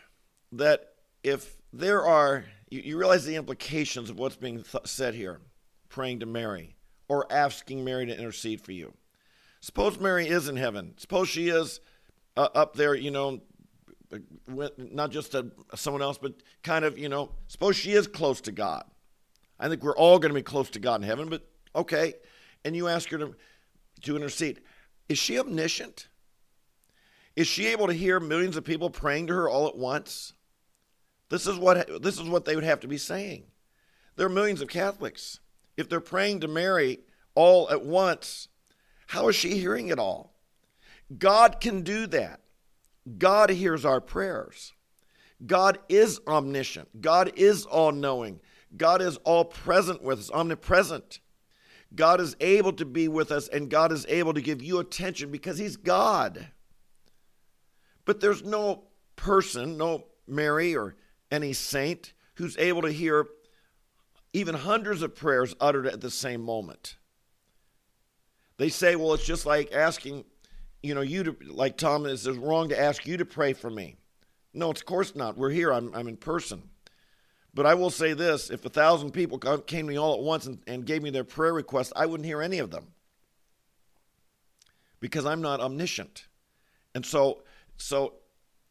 that 0.52 0.96
if 1.24 1.58
there 1.72 2.04
are, 2.04 2.46
you, 2.72 2.82
you 2.82 2.98
realize 2.98 3.26
the 3.26 3.36
implications 3.36 4.10
of 4.10 4.18
what's 4.18 4.36
being 4.36 4.64
th- 4.64 4.88
said 4.88 5.14
here, 5.14 5.42
praying 5.90 6.22
to 6.22 6.26
Mary 6.26 6.76
or 7.08 7.32
asking 7.32 7.86
Mary 7.86 8.08
to 8.08 8.18
intercede 8.18 8.62
for 8.62 8.72
you? 8.72 8.94
Suppose 9.62 10.00
Mary 10.00 10.28
is 10.28 10.50
in 10.50 10.56
heaven. 10.56 10.96
Suppose 10.98 11.30
she 11.30 11.50
is 11.50 11.82
uh, 12.36 12.50
up 12.56 12.76
there, 12.76 12.96
you 12.96 13.12
know, 13.12 13.44
not 14.76 15.12
just 15.12 15.36
a, 15.36 15.52
someone 15.76 16.02
else, 16.02 16.18
but 16.18 16.34
kind 16.64 16.84
of, 16.84 16.98
you 16.98 17.10
know, 17.10 17.36
suppose 17.48 17.76
she 17.76 17.92
is 17.92 18.08
close 18.08 18.42
to 18.42 18.52
God. 18.52 18.86
I 19.60 19.70
think 19.70 19.84
we're 19.84 19.96
all 19.96 20.18
going 20.18 20.32
to 20.32 20.36
be 20.36 20.42
close 20.42 20.72
to 20.72 20.80
God 20.80 21.00
in 21.00 21.08
heaven, 21.08 21.30
but 21.30 21.48
okay. 21.76 22.16
And 22.66 22.76
you 22.76 22.88
ask 22.88 23.10
her 23.10 23.18
to, 23.18 23.36
to 24.04 24.16
intercede. 24.16 24.62
Is 25.10 25.18
she 25.18 25.40
omniscient? 25.40 26.08
Is 27.36 27.48
she 27.48 27.68
able 27.68 27.88
to 27.88 27.94
hear 27.94 28.20
millions 28.20 28.58
of 28.58 28.64
people 28.64 28.90
praying 28.90 29.28
to 29.28 29.34
her 29.34 29.50
all 29.50 29.68
at 29.68 29.78
once? 29.78 30.34
This 31.30 31.48
is 31.48 31.58
what 31.58 32.02
this 32.02 32.20
is 32.20 32.30
what 32.30 32.46
they 32.46 32.56
would 32.56 32.64
have 32.64 32.82
to 32.82 32.88
be 32.88 32.98
saying. 32.98 33.46
There 34.16 34.28
are 34.28 34.30
millions 34.30 34.62
of 34.62 34.68
Catholics. 34.68 35.40
If 35.76 35.90
they're 35.90 36.00
praying 36.00 36.42
to 36.42 36.48
Mary 36.48 37.00
all 37.34 37.70
at 37.72 37.84
once, 37.84 38.50
how 39.08 39.28
is 39.30 39.36
she 39.36 39.58
hearing 39.58 39.88
it 39.88 39.98
all? 39.98 40.36
God 41.18 41.60
can 41.60 41.82
do 41.82 42.06
that. 42.08 42.42
God 43.18 43.50
hears 43.50 43.84
our 43.84 44.00
prayers. 44.00 44.74
God 45.46 45.80
is 45.90 46.20
omniscient. 46.28 47.02
God 47.02 47.32
is 47.36 47.66
all 47.66 47.92
knowing. 47.92 48.40
God 48.78 49.02
is 49.02 49.18
all 49.18 49.46
present 49.46 50.02
with 50.02 50.20
us, 50.20 50.32
omnipresent. 50.32 51.20
God 51.96 52.20
is 52.20 52.36
able 52.40 52.74
to 52.74 52.86
be 52.86 53.08
with 53.08 53.32
us 53.32 53.48
and 53.48 53.70
God 53.70 53.92
is 53.92 54.06
able 54.08 54.34
to 54.34 54.42
give 54.42 54.62
you 54.62 54.80
attention 54.80 55.32
because 55.32 55.58
He's 55.58 55.78
God. 55.78 56.48
But 58.06 58.20
there's 58.20 58.44
no 58.44 58.84
person, 59.16 59.78
no 59.78 60.06
Mary 60.28 60.76
or 60.76 60.96
any 61.32 61.54
saint, 61.54 62.14
who's 62.36 62.58
able 62.58 62.82
to 62.82 62.92
hear 62.92 63.28
even 64.34 64.56
hundreds 64.56 65.02
of 65.02 65.16
prayers 65.16 65.56
uttered 65.60 65.86
at 65.86 66.02
the 66.02 66.10
same 66.10 66.42
moment. 66.42 66.98
They 68.58 68.70
say, 68.70 68.96
well, 68.96 69.14
it's 69.14 69.26
just 69.26 69.46
like 69.46 69.72
asking, 69.72 70.26
you 70.82 70.96
know, 70.96 71.02
you 71.02 71.24
to, 71.24 71.36
like 71.48 71.78
Tom, 71.78 72.06
is 72.06 72.26
it's 72.26 72.38
wrong 72.38 72.70
to 72.70 72.80
ask 72.80 73.06
you 73.06 73.18
to 73.18 73.26
pray 73.26 73.54
for 73.54 73.70
me. 73.70 73.96
No, 74.54 74.72
it's 74.72 74.82
of 74.82 74.86
course 74.86 75.16
not. 75.16 75.38
We're 75.38 75.50
here, 75.50 75.72
I'm, 75.72 75.94
I'm 75.96 76.08
in 76.08 76.18
person. 76.18 76.70
But 77.54 77.66
I 77.66 77.76
will 77.76 77.92
say 77.92 78.14
this 78.14 78.50
if 78.50 78.66
a 78.66 78.70
thousand 78.70 79.12
people 79.12 79.38
came 79.38 79.86
to 79.86 79.92
me 79.92 79.98
all 79.98 80.16
at 80.16 80.22
once 80.22 80.48
and, 80.48 80.60
and 80.66 80.86
gave 80.86 81.04
me 81.04 81.12
their 81.12 81.24
prayer 81.24 81.54
requests, 81.54 81.94
I 81.96 82.06
wouldn't 82.06 82.26
hear 82.26 82.42
any 82.42 82.60
of 82.60 82.72
them 82.72 82.88
because 85.00 85.26
I'm 85.26 85.42
not 85.42 85.60
omniscient. 85.60 86.28
And 86.96 87.06
so 87.06 87.44
so, 87.78 88.14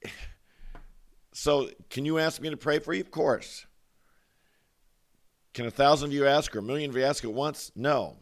so 1.32 1.70
can 1.90 2.04
you 2.04 2.18
ask 2.18 2.40
me 2.40 2.50
to 2.50 2.56
pray 2.56 2.78
for 2.78 2.92
you? 2.92 3.00
Of 3.00 3.10
course. 3.10 3.66
Can 5.54 5.66
a 5.66 5.70
thousand 5.70 6.08
of 6.08 6.14
you 6.14 6.26
ask 6.26 6.54
or 6.56 6.60
a 6.60 6.62
million 6.62 6.90
of 6.90 6.96
you 6.96 7.04
ask 7.04 7.24
at 7.24 7.32
once? 7.32 7.70
No. 7.76 8.16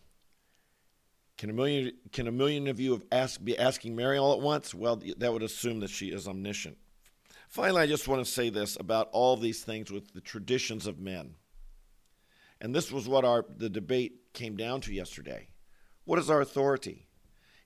Can 1.38 1.48
a 1.48 1.52
million 1.52 1.92
can 2.12 2.26
a 2.26 2.32
million 2.32 2.66
of 2.66 2.80
you 2.80 3.00
ask, 3.12 3.42
be 3.42 3.56
asking 3.56 3.96
Mary 3.96 4.18
all 4.18 4.32
at 4.32 4.40
once? 4.40 4.74
Well, 4.74 5.00
that 5.18 5.32
would 5.32 5.42
assume 5.42 5.80
that 5.80 5.90
she 5.90 6.08
is 6.08 6.26
omniscient. 6.28 6.76
Finally, 7.50 7.83
I 7.83 7.87
just 7.88 8.07
want 8.07 8.25
to 8.25 8.30
say 8.30 8.49
this 8.49 8.76
about 8.78 9.09
all 9.11 9.37
these 9.37 9.64
things 9.64 9.90
with 9.90 10.14
the 10.14 10.21
traditions 10.21 10.87
of 10.87 11.00
men. 11.00 11.35
And 12.61 12.73
this 12.73 12.92
was 12.92 13.09
what 13.09 13.25
our 13.25 13.45
the 13.57 13.69
debate 13.69 14.33
came 14.33 14.57
down 14.57 14.80
to 14.83 14.95
yesterday. 14.95 15.49
What 16.04 16.21
is 16.21 16.30
our 16.30 16.40
authority? 16.40 17.09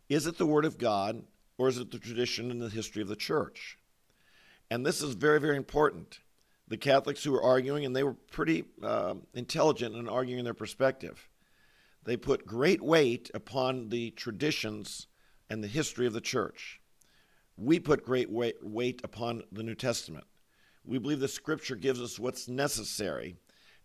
Is 0.08 0.26
it 0.26 0.38
the 0.38 0.46
word 0.46 0.64
of 0.64 0.78
God 0.78 1.24
or 1.58 1.68
is 1.68 1.76
it 1.76 1.90
the 1.90 1.98
tradition 1.98 2.50
and 2.50 2.62
the 2.62 2.70
history 2.70 3.02
of 3.02 3.08
the 3.08 3.14
church? 3.14 3.78
And 4.70 4.86
this 4.86 5.02
is 5.02 5.14
very, 5.14 5.38
very 5.38 5.58
important. 5.58 6.20
The 6.66 6.78
Catholics 6.78 7.22
who 7.22 7.32
were 7.32 7.42
arguing, 7.42 7.84
and 7.84 7.94
they 7.94 8.04
were 8.04 8.14
pretty 8.14 8.64
uh, 8.82 9.16
intelligent 9.34 9.94
in 9.96 10.08
arguing 10.08 10.44
their 10.44 10.54
perspective, 10.54 11.28
they 12.04 12.16
put 12.16 12.46
great 12.46 12.80
weight 12.80 13.30
upon 13.34 13.90
the 13.90 14.12
traditions 14.12 15.08
and 15.50 15.62
the 15.62 15.68
history 15.68 16.06
of 16.06 16.14
the 16.14 16.22
church. 16.22 16.80
We 17.56 17.78
put 17.78 18.04
great 18.04 18.30
weight, 18.30 19.00
upon 19.04 19.42
the 19.52 19.62
New 19.62 19.74
Testament. 19.74 20.24
We 20.84 20.98
believe 20.98 21.20
the 21.20 21.28
Scripture 21.28 21.76
gives 21.76 22.00
us 22.00 22.18
what's 22.18 22.48
necessary, 22.48 23.36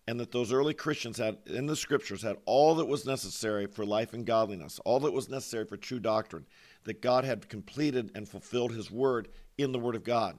and 0.07 0.19
that 0.19 0.31
those 0.31 0.51
early 0.51 0.73
Christians 0.73 1.17
had 1.17 1.37
in 1.45 1.67
the 1.67 1.75
Scriptures 1.75 2.23
had 2.23 2.37
all 2.45 2.75
that 2.75 2.87
was 2.87 3.05
necessary 3.05 3.67
for 3.67 3.85
life 3.85 4.13
and 4.13 4.25
godliness, 4.25 4.79
all 4.85 4.99
that 5.01 5.13
was 5.13 5.29
necessary 5.29 5.65
for 5.65 5.77
true 5.77 5.99
doctrine 5.99 6.45
that 6.85 7.01
God 7.01 7.25
had 7.25 7.47
completed 7.47 8.11
and 8.15 8.27
fulfilled 8.27 8.71
his 8.71 8.89
word 8.89 9.27
in 9.57 9.71
the 9.71 9.79
word 9.79 9.95
of 9.95 10.03
God. 10.03 10.35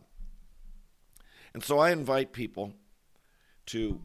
And 1.55 1.63
so 1.63 1.79
I 1.79 1.91
invite 1.93 2.33
people 2.33 2.73
to 3.67 4.01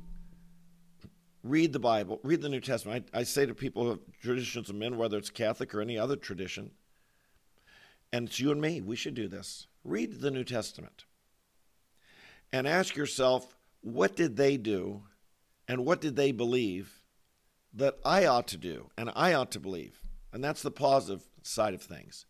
read 1.44 1.74
the 1.74 1.80
Bible, 1.80 2.20
read 2.24 2.42
the 2.42 2.50
New 2.50 2.60
Testament. 2.60 3.08
I, 3.14 3.20
I 3.20 3.24
say 3.24 3.46
to 3.46 3.54
people 3.54 3.90
of 3.90 4.00
traditions 4.22 4.70
of 4.70 4.76
men, 4.76 4.98
whether 4.98 5.18
it's 5.18 5.30
Catholic 5.30 5.74
or 5.74 5.82
any 5.82 5.98
other 5.98 6.16
tradition, 6.16 6.72
and 8.12 8.28
it's 8.28 8.40
you 8.40 8.52
and 8.52 8.62
me, 8.62 8.82
we 8.82 8.96
should 8.96 9.14
do 9.14 9.28
this. 9.28 9.68
Read 9.84 10.22
the 10.22 10.32
New 10.32 10.44
Testament 10.44 11.06
and 12.52 12.68
ask 12.68 12.96
yourself, 12.96 13.56
what 13.82 14.16
did 14.16 14.38
they 14.38 14.58
do 14.58 15.04
and 15.68 15.86
what 15.86 16.02
did 16.02 16.16
they 16.16 16.32
believe 16.32 17.04
that 17.74 17.98
I 18.06 18.26
ought 18.26 18.48
to 18.50 18.58
do 18.58 18.90
and 18.98 19.12
I 19.16 19.34
ought 19.34 19.52
to 19.52 19.60
believe? 19.60 20.02
And 20.32 20.44
that's 20.44 20.62
the 20.62 20.72
positive 20.72 21.28
side 21.44 21.74
of 21.74 21.82
things. 21.82 22.26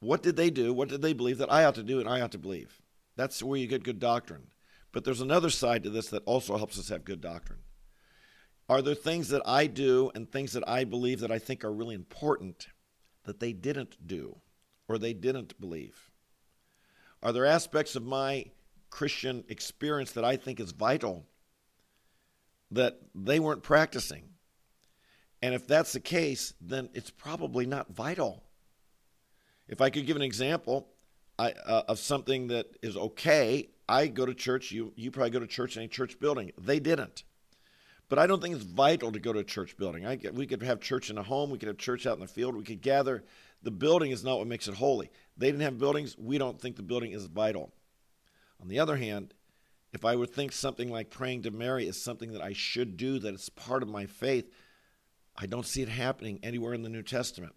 What 0.00 0.22
did 0.22 0.36
they 0.36 0.50
do? 0.50 0.72
What 0.72 0.88
did 0.88 1.02
they 1.02 1.12
believe 1.12 1.38
that 1.38 1.52
I 1.52 1.64
ought 1.64 1.76
to 1.76 1.82
do 1.82 2.00
and 2.00 2.08
I 2.08 2.20
ought 2.20 2.32
to 2.32 2.38
believe? 2.38 2.80
That's 3.16 3.42
where 3.42 3.58
you 3.58 3.66
get 3.66 3.84
good 3.84 4.00
doctrine. 4.00 4.48
But 4.92 5.04
there's 5.04 5.20
another 5.20 5.50
side 5.50 5.82
to 5.84 5.90
this 5.90 6.08
that 6.08 6.24
also 6.26 6.56
helps 6.56 6.78
us 6.78 6.88
have 6.88 7.04
good 7.04 7.20
doctrine. 7.20 7.60
Are 8.68 8.82
there 8.82 8.94
things 8.94 9.28
that 9.28 9.42
I 9.44 9.66
do 9.66 10.10
and 10.14 10.30
things 10.30 10.52
that 10.52 10.68
I 10.68 10.84
believe 10.84 11.20
that 11.20 11.30
I 11.30 11.38
think 11.38 11.64
are 11.64 11.72
really 11.72 11.94
important 11.94 12.68
that 13.24 13.40
they 13.40 13.52
didn't 13.52 14.06
do 14.06 14.40
or 14.92 14.98
they 14.98 15.14
didn't 15.14 15.58
believe? 15.60 16.10
Are 17.22 17.32
there 17.32 17.46
aspects 17.46 17.96
of 17.96 18.04
my 18.04 18.46
Christian 18.90 19.44
experience 19.48 20.12
that 20.12 20.24
I 20.24 20.36
think 20.36 20.60
is 20.60 20.72
vital 20.72 21.24
that 22.70 23.00
they 23.14 23.40
weren't 23.40 23.62
practicing? 23.62 24.24
And 25.40 25.54
if 25.54 25.66
that's 25.66 25.92
the 25.92 26.00
case, 26.00 26.54
then 26.60 26.90
it's 26.94 27.10
probably 27.10 27.64
not 27.64 27.92
vital. 27.92 28.42
If 29.66 29.80
I 29.80 29.90
could 29.90 30.06
give 30.06 30.16
an 30.16 30.22
example 30.22 30.88
I, 31.38 31.52
uh, 31.52 31.82
of 31.88 31.98
something 31.98 32.48
that 32.48 32.66
is 32.82 32.96
okay, 32.96 33.70
I 33.88 34.08
go 34.08 34.26
to 34.26 34.34
church. 34.34 34.70
You 34.70 34.92
you 34.96 35.10
probably 35.10 35.30
go 35.30 35.40
to 35.40 35.46
church 35.46 35.76
in 35.76 35.82
a 35.82 35.88
church 35.88 36.20
building. 36.20 36.52
They 36.58 36.78
didn't, 36.78 37.24
but 38.08 38.18
I 38.18 38.26
don't 38.26 38.42
think 38.42 38.54
it's 38.54 38.64
vital 38.64 39.10
to 39.10 39.18
go 39.18 39.32
to 39.32 39.40
a 39.40 39.44
church 39.44 39.76
building. 39.76 40.06
I 40.06 40.18
we 40.32 40.46
could 40.46 40.62
have 40.62 40.80
church 40.80 41.10
in 41.10 41.18
a 41.18 41.22
home. 41.22 41.50
We 41.50 41.58
could 41.58 41.68
have 41.68 41.78
church 41.78 42.06
out 42.06 42.14
in 42.14 42.20
the 42.20 42.28
field. 42.28 42.54
We 42.54 42.64
could 42.64 42.82
gather. 42.82 43.24
The 43.62 43.70
building 43.70 44.10
is 44.10 44.24
not 44.24 44.38
what 44.38 44.46
makes 44.46 44.68
it 44.68 44.74
holy. 44.74 45.10
They 45.36 45.46
didn't 45.46 45.62
have 45.62 45.78
buildings. 45.78 46.16
We 46.18 46.38
don't 46.38 46.60
think 46.60 46.76
the 46.76 46.82
building 46.82 47.12
is 47.12 47.26
vital. 47.26 47.72
On 48.60 48.68
the 48.68 48.80
other 48.80 48.96
hand, 48.96 49.34
if 49.92 50.04
I 50.04 50.16
would 50.16 50.30
think 50.30 50.52
something 50.52 50.90
like 50.90 51.10
praying 51.10 51.42
to 51.42 51.50
Mary 51.50 51.86
is 51.86 52.00
something 52.00 52.32
that 52.32 52.42
I 52.42 52.52
should 52.52 52.96
do, 52.96 53.18
that 53.18 53.34
it's 53.34 53.48
part 53.48 53.82
of 53.82 53.88
my 53.88 54.06
faith, 54.06 54.50
I 55.36 55.46
don't 55.46 55.66
see 55.66 55.82
it 55.82 55.88
happening 55.88 56.40
anywhere 56.42 56.74
in 56.74 56.82
the 56.82 56.88
New 56.88 57.02
Testament. 57.02 57.54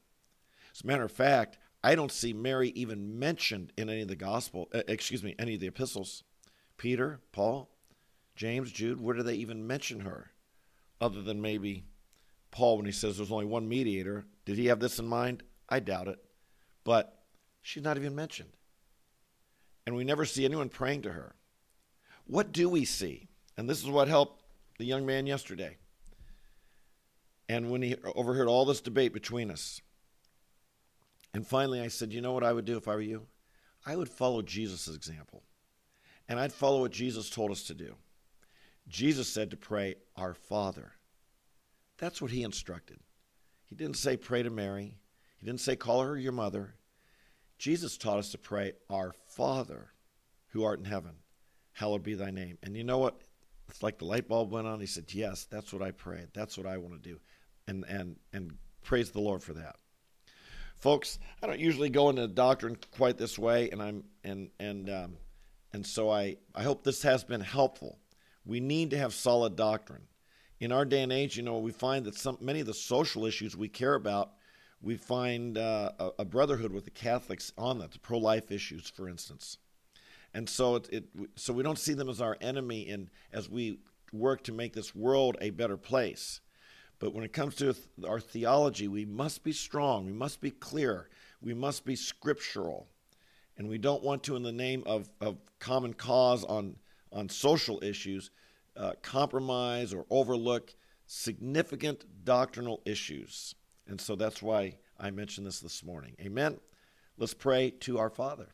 As 0.74 0.84
a 0.84 0.88
matter 0.88 1.04
of 1.04 1.12
fact, 1.12 1.58
I 1.84 1.96
don't 1.96 2.12
see 2.12 2.34
Mary 2.34 2.70
even 2.70 3.20
mentioned 3.20 3.72
in 3.78 3.90
any 3.90 4.02
of 4.02 4.08
the 4.08 4.16
gospel, 4.16 4.70
uh, 4.74 4.82
excuse 4.88 5.24
me, 5.24 5.36
any 5.38 5.56
of 5.56 5.60
the 5.60 5.68
epistles. 5.68 6.24
Peter, 6.78 7.22
Paul, 7.32 7.70
James, 8.36 8.72
Jude, 8.72 9.00
where 9.00 9.16
do 9.16 9.24
they 9.24 9.36
even 9.36 9.66
mention 9.66 10.02
her? 10.02 10.32
Other 11.00 11.22
than 11.22 11.42
maybe 11.42 11.86
Paul 12.52 12.78
when 12.78 12.86
he 12.86 12.92
says 12.92 13.18
there's 13.18 13.32
only 13.32 13.46
one 13.46 13.68
mediator. 13.68 14.26
Did 14.46 14.58
he 14.58 14.66
have 14.66 14.80
this 14.80 15.00
in 15.00 15.06
mind? 15.06 15.44
I 15.70 15.80
doubt 15.80 16.08
it. 16.08 16.20
But 16.84 17.18
she's 17.62 17.84
not 17.84 17.98
even 17.98 18.16
mentioned. 18.16 18.50
And 19.86 19.96
we 19.96 20.04
never 20.04 20.26
see 20.26 20.46
anyone 20.46 20.70
praying 20.70 21.04
to 21.04 21.12
her. 21.12 21.36
What 22.26 22.52
do 22.52 22.70
we 22.70 22.86
see? 22.86 23.28
And 23.58 23.70
this 23.70 23.84
is 23.84 23.90
what 23.90 24.08
helped 24.08 24.44
the 24.78 24.86
young 24.86 25.06
man 25.06 25.28
yesterday. 25.28 25.78
And 27.48 27.70
when 27.70 27.82
he 27.82 27.96
overheard 28.16 28.48
all 28.48 28.66
this 28.66 28.82
debate 28.82 29.14
between 29.14 29.52
us, 29.52 29.82
And 31.36 31.46
finally, 31.46 31.82
I 31.82 31.90
said, 31.90 32.14
you 32.14 32.22
know 32.22 32.32
what 32.32 32.46
I 32.46 32.54
would 32.54 32.64
do 32.64 32.78
if 32.78 32.88
I 32.88 32.96
were 32.96 33.02
you? 33.02 33.28
I 33.86 33.98
would 33.98 34.08
follow 34.08 34.42
Jesus' 34.42 34.88
example. 34.88 35.44
And 36.30 36.40
I'd 36.40 36.54
follow 36.54 36.80
what 36.80 36.92
Jesus 36.92 37.30
told 37.30 37.52
us 37.52 37.64
to 37.64 37.74
do. 37.74 37.96
Jesus 38.88 39.28
said 39.28 39.52
to 39.52 39.58
pray, 39.58 39.96
Our 40.16 40.34
Father. 40.34 40.94
That's 41.98 42.22
what 42.22 42.32
he 42.32 42.44
instructed. 42.44 43.00
He 43.66 43.76
didn't 43.76 43.98
say 43.98 44.16
pray 44.16 44.44
to 44.44 44.50
Mary. 44.50 44.96
He 45.46 45.52
didn't 45.52 45.62
say 45.62 45.76
call 45.76 46.02
her 46.02 46.18
your 46.18 46.32
mother. 46.32 46.74
Jesus 47.60 48.00
taught 48.00 48.18
us 48.18 48.32
to 48.32 48.40
pray, 48.40 48.74
Our 48.90 49.14
Father 49.28 49.92
who 50.48 50.64
art 50.64 50.80
in 50.80 50.86
heaven, 50.86 51.18
hallowed 51.72 52.02
be 52.02 52.16
thy 52.16 52.32
name. 52.32 52.58
And 52.64 52.76
you 52.76 52.84
know 52.84 52.98
what? 52.98 53.22
It's 53.70 53.84
like 53.84 54.00
the 54.00 54.06
light 54.06 54.28
bulb 54.28 54.52
went 54.52 54.66
on. 54.66 54.80
He 54.80 54.88
said, 54.88 55.14
Yes, 55.14 55.46
that's 55.46 55.72
what 55.72 55.84
I 55.84 55.92
prayed. 55.92 56.30
That's 56.34 56.58
what 56.58 56.66
I 56.66 56.78
want 56.78 56.96
to 56.96 57.10
do. 57.10 57.20
And 57.68 57.86
and 57.88 58.16
and 58.34 58.58
praise 58.82 59.12
the 59.12 59.22
Lord 59.22 59.44
for 59.44 59.54
that. 59.54 59.76
Folks, 60.78 61.20
I 61.44 61.46
don't 61.46 61.60
usually 61.60 61.92
go 61.92 62.10
into 62.10 62.28
doctrine 62.28 62.76
quite 62.90 63.20
this 63.20 63.38
way, 63.38 63.70
and 63.70 63.84
I'm 63.84 64.04
and 64.24 64.50
and 64.60 64.90
um, 64.90 65.18
and 65.74 65.86
so 65.86 66.10
I, 66.10 66.38
I 66.56 66.64
hope 66.64 66.84
this 66.84 67.04
has 67.04 67.24
been 67.24 67.42
helpful. 67.42 68.00
We 68.48 68.62
need 68.62 68.90
to 68.90 68.98
have 68.98 69.14
solid 69.14 69.56
doctrine. 69.56 70.08
In 70.60 70.72
our 70.72 70.86
day 70.86 71.04
and 71.04 71.12
age, 71.12 71.38
you 71.38 71.44
know, 71.44 71.60
we 71.60 71.72
find 71.72 72.06
that 72.06 72.16
some 72.16 72.40
many 72.42 72.62
of 72.62 72.66
the 72.66 72.74
social 72.74 73.28
issues 73.28 73.56
we 73.56 73.68
care 73.68 73.94
about, 73.94 74.32
we 74.86 74.96
find 74.96 75.58
uh, 75.58 75.92
a, 75.98 76.10
a, 76.20 76.26
brotherhood 76.26 76.72
with 76.72 76.86
the 76.86 76.92
Catholics 76.92 77.52
on 77.58 77.80
that, 77.80 77.92
the 77.92 77.98
pro-life 77.98 78.52
issues, 78.52 78.88
for 78.88 79.10
instance. 79.10 79.58
And 80.32 80.48
so 80.48 80.76
it, 80.76 80.90
it 80.92 81.04
so 81.36 81.54
we 81.54 81.64
don't 81.64 81.80
see 81.80 81.96
them 81.96 82.08
as 82.08 82.22
our 82.22 82.38
enemy 82.40 82.82
in 82.82 83.10
as 83.34 83.50
we 83.50 83.80
work 84.14 84.44
to 84.44 84.54
make 84.54 84.74
this 84.74 84.94
world 84.94 85.38
a 85.42 85.50
better 85.50 85.76
place. 85.76 86.40
But 87.00 87.16
when 87.16 87.24
it 87.24 87.34
comes 87.34 87.56
to 87.56 87.76
our 88.08 88.20
theology, 88.20 88.88
we 88.88 89.06
must 89.06 89.44
be 89.44 89.54
strong, 89.54 90.06
we 90.06 90.14
must 90.14 90.40
be 90.40 90.52
clear, 90.52 91.10
we 91.42 91.56
must 91.56 91.84
be 91.84 91.96
scriptural. 91.96 92.88
And 93.58 93.68
we 93.68 93.80
don't 93.80 94.04
want 94.04 94.22
to, 94.24 94.36
in 94.36 94.44
the 94.44 94.52
name 94.52 94.84
of, 94.86 95.10
of 95.20 95.38
common 95.60 95.96
cause 95.96 96.44
on, 96.44 96.76
on 97.12 97.28
social 97.28 97.84
issues, 97.84 98.30
uh, 98.78 98.92
compromise 99.02 99.94
or 99.94 100.06
overlook 100.12 100.76
significant 101.08 102.06
doctrinal 102.24 102.82
issues. 102.86 103.56
And 103.88 104.00
so 104.00 104.16
that's 104.16 104.42
why 104.42 104.76
I 105.00 105.12
mentioned 105.12 105.48
this 105.48 105.60
this 105.60 105.84
morning. 105.84 106.16
Amen. 106.20 106.58
Let's 107.18 107.34
pray 107.34 107.72
to 107.82 108.00
our 108.00 108.10
Father. 108.10 108.48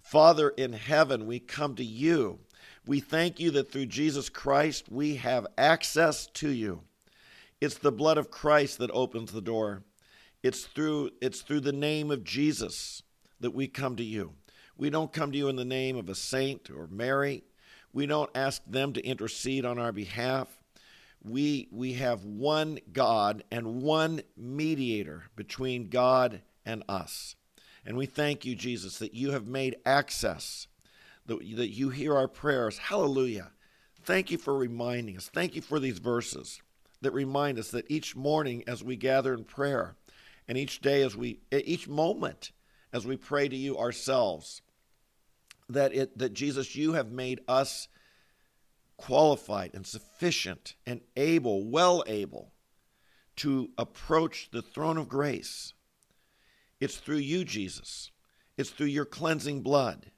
Father 0.00 0.50
in 0.50 0.72
heaven, 0.72 1.26
we 1.26 1.38
come 1.38 1.74
to 1.76 1.84
you. 1.84 2.38
We 2.86 3.00
thank 3.00 3.40
you 3.40 3.50
that 3.52 3.70
through 3.70 3.86
Jesus 3.86 4.28
Christ 4.28 4.90
we 4.90 5.16
have 5.16 5.46
access 5.56 6.26
to 6.34 6.48
you. 6.48 6.82
It's 7.60 7.78
the 7.78 7.92
blood 7.92 8.18
of 8.18 8.30
Christ 8.30 8.78
that 8.78 8.90
opens 8.90 9.32
the 9.32 9.40
door. 9.40 9.84
It's 10.42 10.64
through 10.64 11.10
it's 11.22 11.40
through 11.40 11.60
the 11.60 11.72
name 11.72 12.10
of 12.10 12.24
Jesus 12.24 13.02
that 13.40 13.54
we 13.54 13.66
come 13.66 13.96
to 13.96 14.04
you. 14.04 14.34
We 14.76 14.90
don't 14.90 15.12
come 15.12 15.32
to 15.32 15.38
you 15.38 15.48
in 15.48 15.56
the 15.56 15.64
name 15.64 15.96
of 15.96 16.08
a 16.08 16.14
saint 16.14 16.68
or 16.70 16.86
Mary. 16.88 17.44
We 17.92 18.06
don't 18.06 18.30
ask 18.34 18.60
them 18.66 18.92
to 18.94 19.06
intercede 19.06 19.64
on 19.64 19.78
our 19.78 19.92
behalf. 19.92 20.48
We 21.24 21.68
we 21.72 21.94
have 21.94 22.24
one 22.24 22.78
God 22.92 23.44
and 23.50 23.82
one 23.82 24.22
mediator 24.36 25.24
between 25.36 25.88
God 25.88 26.42
and 26.66 26.84
us. 26.88 27.34
And 27.86 27.96
we 27.96 28.06
thank 28.06 28.44
you, 28.44 28.54
Jesus, 28.54 28.98
that 28.98 29.14
you 29.14 29.32
have 29.32 29.46
made 29.46 29.76
access, 29.84 30.68
that, 31.26 31.38
that 31.56 31.70
you 31.70 31.90
hear 31.90 32.14
our 32.14 32.28
prayers. 32.28 32.78
Hallelujah. 32.78 33.50
Thank 34.02 34.30
you 34.30 34.38
for 34.38 34.56
reminding 34.56 35.16
us. 35.16 35.30
Thank 35.32 35.54
you 35.54 35.62
for 35.62 35.80
these 35.80 35.98
verses 35.98 36.60
that 37.00 37.12
remind 37.12 37.58
us 37.58 37.70
that 37.70 37.90
each 37.90 38.14
morning 38.14 38.64
as 38.66 38.84
we 38.84 38.96
gather 38.96 39.34
in 39.34 39.44
prayer, 39.44 39.96
and 40.46 40.58
each 40.58 40.80
day 40.80 41.02
as 41.02 41.16
we, 41.16 41.40
each 41.50 41.88
moment 41.88 42.52
as 42.92 43.06
we 43.06 43.16
pray 43.16 43.48
to 43.48 43.56
you 43.56 43.78
ourselves, 43.78 44.62
that 45.68 45.94
it 45.94 46.18
that 46.18 46.34
Jesus, 46.34 46.76
you 46.76 46.92
have 46.92 47.10
made 47.10 47.40
us 47.48 47.88
qualified 48.96 49.72
and 49.74 49.86
sufficient 49.86 50.74
and 50.86 51.00
able, 51.16 51.64
well 51.64 52.02
able 52.06 52.52
to 53.36 53.70
approach 53.76 54.50
the 54.50 54.62
throne 54.62 54.96
of 54.96 55.08
grace. 55.08 55.74
It's 56.80 56.96
through 56.96 57.16
you, 57.16 57.44
Jesus. 57.44 58.10
It's 58.56 58.70
through 58.70 58.86
your 58.86 59.04
cleansing 59.04 59.62
blood. 59.62 60.10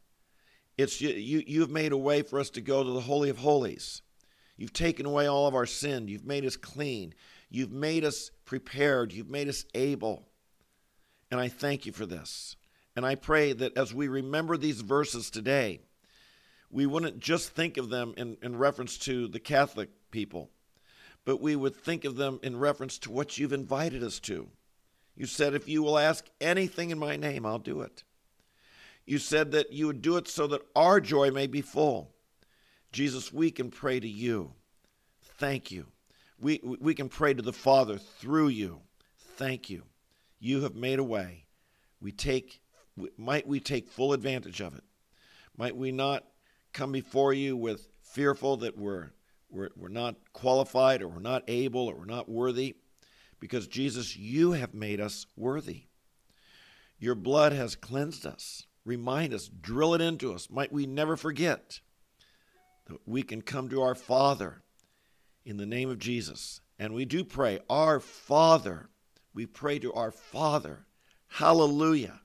It's 0.76 1.00
you, 1.00 1.10
you 1.10 1.42
you've 1.46 1.70
made 1.70 1.92
a 1.92 1.96
way 1.96 2.22
for 2.22 2.38
us 2.38 2.50
to 2.50 2.60
go 2.60 2.84
to 2.84 2.90
the 2.90 3.00
holy 3.00 3.30
of 3.30 3.38
holies. 3.38 4.02
You've 4.56 4.72
taken 4.72 5.06
away 5.06 5.26
all 5.26 5.46
of 5.46 5.54
our 5.54 5.66
sin. 5.66 6.08
You've 6.08 6.26
made 6.26 6.44
us 6.44 6.56
clean. 6.56 7.14
You've 7.48 7.72
made 7.72 8.04
us 8.04 8.30
prepared. 8.44 9.12
You've 9.12 9.30
made 9.30 9.48
us 9.48 9.64
able. 9.74 10.28
And 11.30 11.40
I 11.40 11.48
thank 11.48 11.86
you 11.86 11.92
for 11.92 12.06
this. 12.06 12.56
And 12.94 13.04
I 13.04 13.14
pray 13.14 13.52
that 13.52 13.76
as 13.76 13.92
we 13.92 14.08
remember 14.08 14.56
these 14.56 14.80
verses 14.80 15.30
today, 15.30 15.80
we 16.70 16.86
wouldn't 16.86 17.20
just 17.20 17.50
think 17.50 17.76
of 17.76 17.88
them 17.88 18.14
in, 18.16 18.36
in 18.42 18.56
reference 18.56 18.98
to 18.98 19.28
the 19.28 19.40
Catholic 19.40 19.90
people, 20.10 20.50
but 21.24 21.40
we 21.40 21.56
would 21.56 21.74
think 21.74 22.04
of 22.04 22.16
them 22.16 22.40
in 22.42 22.58
reference 22.58 22.98
to 22.98 23.10
what 23.10 23.38
you've 23.38 23.52
invited 23.52 24.02
us 24.02 24.20
to. 24.20 24.48
You 25.16 25.26
said, 25.26 25.54
if 25.54 25.68
you 25.68 25.82
will 25.82 25.98
ask 25.98 26.26
anything 26.40 26.90
in 26.90 26.98
my 26.98 27.16
name, 27.16 27.46
I'll 27.46 27.58
do 27.58 27.80
it. 27.80 28.02
You 29.06 29.18
said 29.18 29.52
that 29.52 29.72
you 29.72 29.86
would 29.86 30.02
do 30.02 30.16
it 30.16 30.28
so 30.28 30.46
that 30.48 30.66
our 30.74 31.00
joy 31.00 31.30
may 31.30 31.46
be 31.46 31.62
full. 31.62 32.10
Jesus, 32.92 33.32
we 33.32 33.50
can 33.50 33.70
pray 33.70 34.00
to 34.00 34.08
you. 34.08 34.52
Thank 35.38 35.70
you. 35.70 35.86
We, 36.38 36.60
we 36.62 36.94
can 36.94 37.08
pray 37.08 37.32
to 37.32 37.42
the 37.42 37.52
Father 37.52 37.98
through 37.98 38.48
you. 38.48 38.80
Thank 39.36 39.70
you. 39.70 39.84
You 40.38 40.62
have 40.62 40.74
made 40.74 40.98
a 40.98 41.04
way. 41.04 41.44
We 42.00 42.12
take, 42.12 42.60
might 43.16 43.46
we 43.46 43.60
take 43.60 43.88
full 43.88 44.12
advantage 44.12 44.60
of 44.60 44.76
it? 44.76 44.84
Might 45.56 45.76
we 45.76 45.92
not 45.92 46.24
come 46.76 46.92
before 46.92 47.32
you 47.32 47.56
with 47.56 47.88
fearful 48.02 48.58
that 48.58 48.76
we're, 48.76 49.10
we're, 49.50 49.70
we're 49.76 49.88
not 49.88 50.16
qualified 50.34 51.00
or 51.00 51.08
we're 51.08 51.20
not 51.20 51.42
able 51.48 51.88
or 51.88 51.96
we're 51.96 52.04
not 52.04 52.28
worthy? 52.28 52.76
Because 53.40 53.66
Jesus, 53.66 54.14
you 54.14 54.52
have 54.52 54.74
made 54.74 55.00
us 55.00 55.26
worthy. 55.36 55.84
Your 56.98 57.14
blood 57.14 57.52
has 57.52 57.76
cleansed 57.76 58.26
us. 58.26 58.66
Remind 58.84 59.32
us, 59.32 59.48
drill 59.48 59.94
it 59.94 60.02
into 60.02 60.34
us. 60.34 60.48
Might 60.50 60.70
we 60.70 60.86
never 60.86 61.16
forget 61.16 61.80
that 62.88 62.98
we 63.06 63.22
can 63.22 63.40
come 63.40 63.70
to 63.70 63.80
our 63.80 63.94
Father 63.94 64.62
in 65.46 65.56
the 65.56 65.66
name 65.66 65.88
of 65.88 65.98
Jesus. 65.98 66.60
And 66.78 66.92
we 66.92 67.06
do 67.06 67.24
pray, 67.24 67.58
Our 67.70 68.00
Father. 68.00 68.90
We 69.32 69.46
pray 69.46 69.78
to 69.78 69.92
our 69.94 70.10
Father. 70.10 70.86
Hallelujah. 71.28 72.20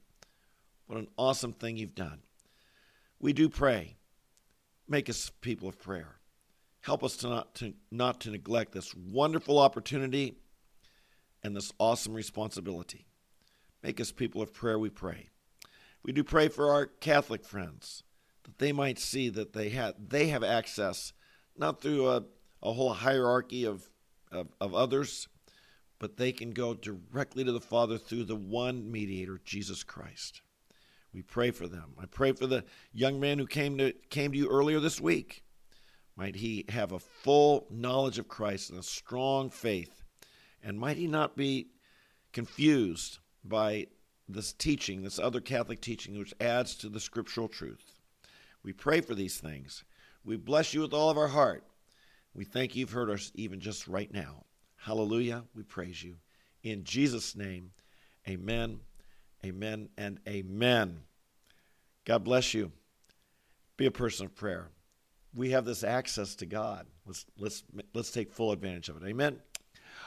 What 0.88 1.00
an 1.00 1.08
awesome 1.18 1.54
thing 1.54 1.78
you've 1.78 1.96
done. 1.96 2.20
We 3.20 3.32
do 3.34 3.48
pray. 3.48 3.96
Make 4.88 5.10
us 5.10 5.32
people 5.41 5.70
of 5.70 5.80
prayer. 5.80 6.17
Help 6.82 7.04
us 7.04 7.15
to 7.17 7.30
not 7.30 7.56
to, 7.56 7.74
not 7.91 8.20
to 8.22 8.32
neglect 8.32 8.72
this 8.72 8.94
wonderful 8.96 9.60
opportunity 9.60 10.38
and 11.44 11.56
this 11.56 11.72
awesome 11.80 12.13
responsibility. 12.13 13.06
Make 13.84 14.00
us 14.00 14.12
people 14.12 14.41
of 14.41 14.54
prayer, 14.54 14.78
we 14.78 14.89
pray. 14.89 15.30
We 16.04 16.12
do 16.12 16.24
pray 16.24 16.48
for 16.48 16.72
our 16.72 16.88
Catholic 16.88 17.46
friends 17.46 18.04
that 18.44 18.58
they 18.58 18.72
might 18.72 19.00
see 19.00 19.30
that 19.30 19.54
they 19.54 19.70
have 19.70 19.96
they 20.10 20.28
have 20.28 20.44
access 20.44 21.13
not 21.58 21.82
through 21.82 22.10
a, 22.10 22.24
a 22.63 22.74
whole 22.74 22.94
hierarchy 22.94 23.65
of, 23.65 23.89
of, 24.32 24.48
of 24.60 24.74
others, 24.74 25.28
but 26.00 26.17
they 26.17 26.32
can 26.32 26.52
go 26.52 26.74
directly 26.74 27.44
to 27.44 27.52
the 27.52 27.62
Father 27.62 27.98
through 27.98 28.24
the 28.24 28.36
one 28.36 28.91
mediator, 28.91 29.39
Jesus 29.44 29.84
Christ. 29.84 30.41
We 31.13 31.21
pray 31.21 31.52
for 31.52 31.67
them. 31.67 31.93
I 32.00 32.06
pray 32.06 32.32
for 32.32 32.47
the 32.47 32.63
young 32.93 33.19
man 33.19 33.38
who 33.38 33.47
came 33.47 33.78
to 33.78 33.93
came 34.10 34.32
to 34.32 34.38
you 34.38 34.50
earlier 34.50 34.80
this 34.80 35.02
week. 35.02 35.43
Might 36.15 36.36
he 36.36 36.65
have 36.69 36.91
a 36.91 37.00
full 37.00 37.67
knowledge 37.69 38.19
of 38.19 38.28
Christ 38.28 38.69
and 38.69 38.80
a 38.80 38.84
strong 38.84 39.50
faith, 39.50 40.04
and 40.63 40.80
might 40.80 40.97
he 40.97 41.08
not 41.08 41.36
be 41.36 41.67
confused 42.32 43.19
by 43.43 43.88
this 44.30 44.54
teaching, 44.54 45.02
this 45.02 45.19
other 45.19 45.41
Catholic 45.41 45.82
teaching, 45.82 46.17
which 46.17 46.34
adds 46.39 46.76
to 46.76 46.89
the 46.89 47.00
scriptural 47.00 47.47
truth. 47.47 47.95
We 48.63 48.74
pray 48.74 49.02
for 49.02 49.15
these 49.15 49.39
things. 49.39 49.84
We 50.24 50.38
bless 50.38 50.74
you 50.74 50.82
with 50.82 50.93
all 50.93 51.10
of 51.10 51.17
our 51.17 51.28
heart. 51.28 51.63
We 52.34 52.45
thank 52.45 52.76
you've 52.76 52.91
heard 52.91 53.10
us 53.10 53.32
even 53.36 53.60
just 53.60 53.88
right 53.88 54.12
now. 54.13 54.45
Hallelujah. 54.78 55.43
We 55.56 55.63
praise 55.63 56.02
you. 56.02 56.15
In 56.63 56.84
Jesus' 56.84 57.36
name, 57.36 57.71
amen, 58.28 58.80
amen, 59.45 59.89
and 59.97 60.19
amen. 60.27 61.01
God 62.06 62.23
bless 62.23 62.54
you. 62.54 62.71
Be 63.77 63.86
a 63.86 63.91
person 63.91 64.25
of 64.25 64.36
prayer. 64.36 64.69
We 65.34 65.51
have 65.51 65.65
this 65.65 65.84
access 65.84 66.36
to 66.36 66.45
God. 66.45 66.86
Let's 67.06 67.25
let's 67.38 67.63
let's 67.93 68.12
take 68.12 68.32
full 68.32 68.51
advantage 68.51 68.89
of 68.89 69.01
it. 69.01 69.08
Amen. 69.08 69.39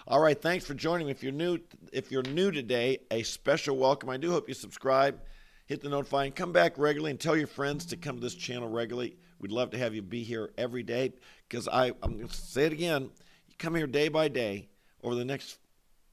All 0.06 0.20
right, 0.20 0.40
thanks 0.40 0.66
for 0.66 0.74
joining 0.74 1.06
me. 1.06 1.12
If 1.12 1.22
you're 1.22 1.32
new 1.32 1.58
if 1.92 2.12
you're 2.12 2.22
new 2.22 2.50
today, 2.50 2.98
a 3.10 3.22
special 3.22 3.76
welcome. 3.76 4.10
I 4.10 4.16
do 4.16 4.30
hope 4.30 4.48
you 4.48 4.54
subscribe 4.54 5.18
hit 5.66 5.80
the 5.80 5.88
notify 5.88 6.24
and 6.24 6.34
come 6.34 6.52
back 6.52 6.78
regularly 6.78 7.10
and 7.10 7.20
tell 7.20 7.36
your 7.36 7.46
friends 7.46 7.86
to 7.86 7.96
come 7.96 8.16
to 8.16 8.22
this 8.22 8.34
channel 8.34 8.68
regularly. 8.68 9.16
We'd 9.38 9.52
love 9.52 9.70
to 9.70 9.78
have 9.78 9.94
you 9.94 10.02
be 10.02 10.22
here 10.22 10.50
every 10.58 10.82
day 10.82 11.12
because 11.48 11.68
I, 11.68 11.92
I'm 12.02 12.16
going 12.16 12.28
to 12.28 12.34
say 12.34 12.66
it 12.66 12.72
again. 12.72 13.10
You 13.48 13.54
come 13.58 13.74
here 13.74 13.86
day 13.86 14.08
by 14.08 14.28
day 14.28 14.68
over 15.02 15.14
the 15.14 15.24
next 15.24 15.58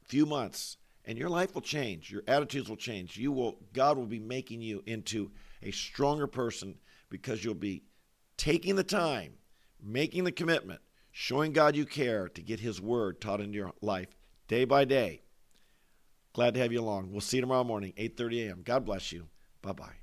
few 0.06 0.26
months 0.26 0.78
and 1.12 1.20
your 1.20 1.30
life 1.30 1.54
will 1.54 1.62
change. 1.62 2.10
Your 2.10 2.24
attitudes 2.26 2.70
will 2.70 2.78
change. 2.78 3.18
You 3.18 3.34
will 3.34 3.60
God 3.74 3.98
will 3.98 4.06
be 4.06 4.18
making 4.18 4.62
you 4.62 4.82
into 4.86 5.30
a 5.62 5.70
stronger 5.72 6.26
person 6.26 6.76
because 7.10 7.44
you'll 7.44 7.54
be 7.54 7.84
taking 8.38 8.78
the 8.78 8.84
time, 8.84 9.34
making 9.84 10.24
the 10.24 10.32
commitment, 10.32 10.80
showing 11.12 11.52
God 11.52 11.76
you 11.76 11.86
care 11.86 12.30
to 12.30 12.42
get 12.42 12.62
his 12.62 12.80
word 12.80 13.20
taught 13.20 13.42
into 13.42 13.58
your 13.58 13.74
life 13.82 14.16
day 14.48 14.64
by 14.64 14.86
day. 14.86 15.24
Glad 16.32 16.54
to 16.54 16.62
have 16.62 16.72
you 16.72 16.80
along. 16.80 17.12
We'll 17.12 17.20
see 17.20 17.38
you 17.38 17.42
tomorrow 17.42 17.66
morning, 17.66 17.92
8:30 17.98 18.48
a.m. 18.48 18.62
God 18.64 18.86
bless 18.86 19.12
you. 19.12 19.28
Bye-bye. 19.62 20.01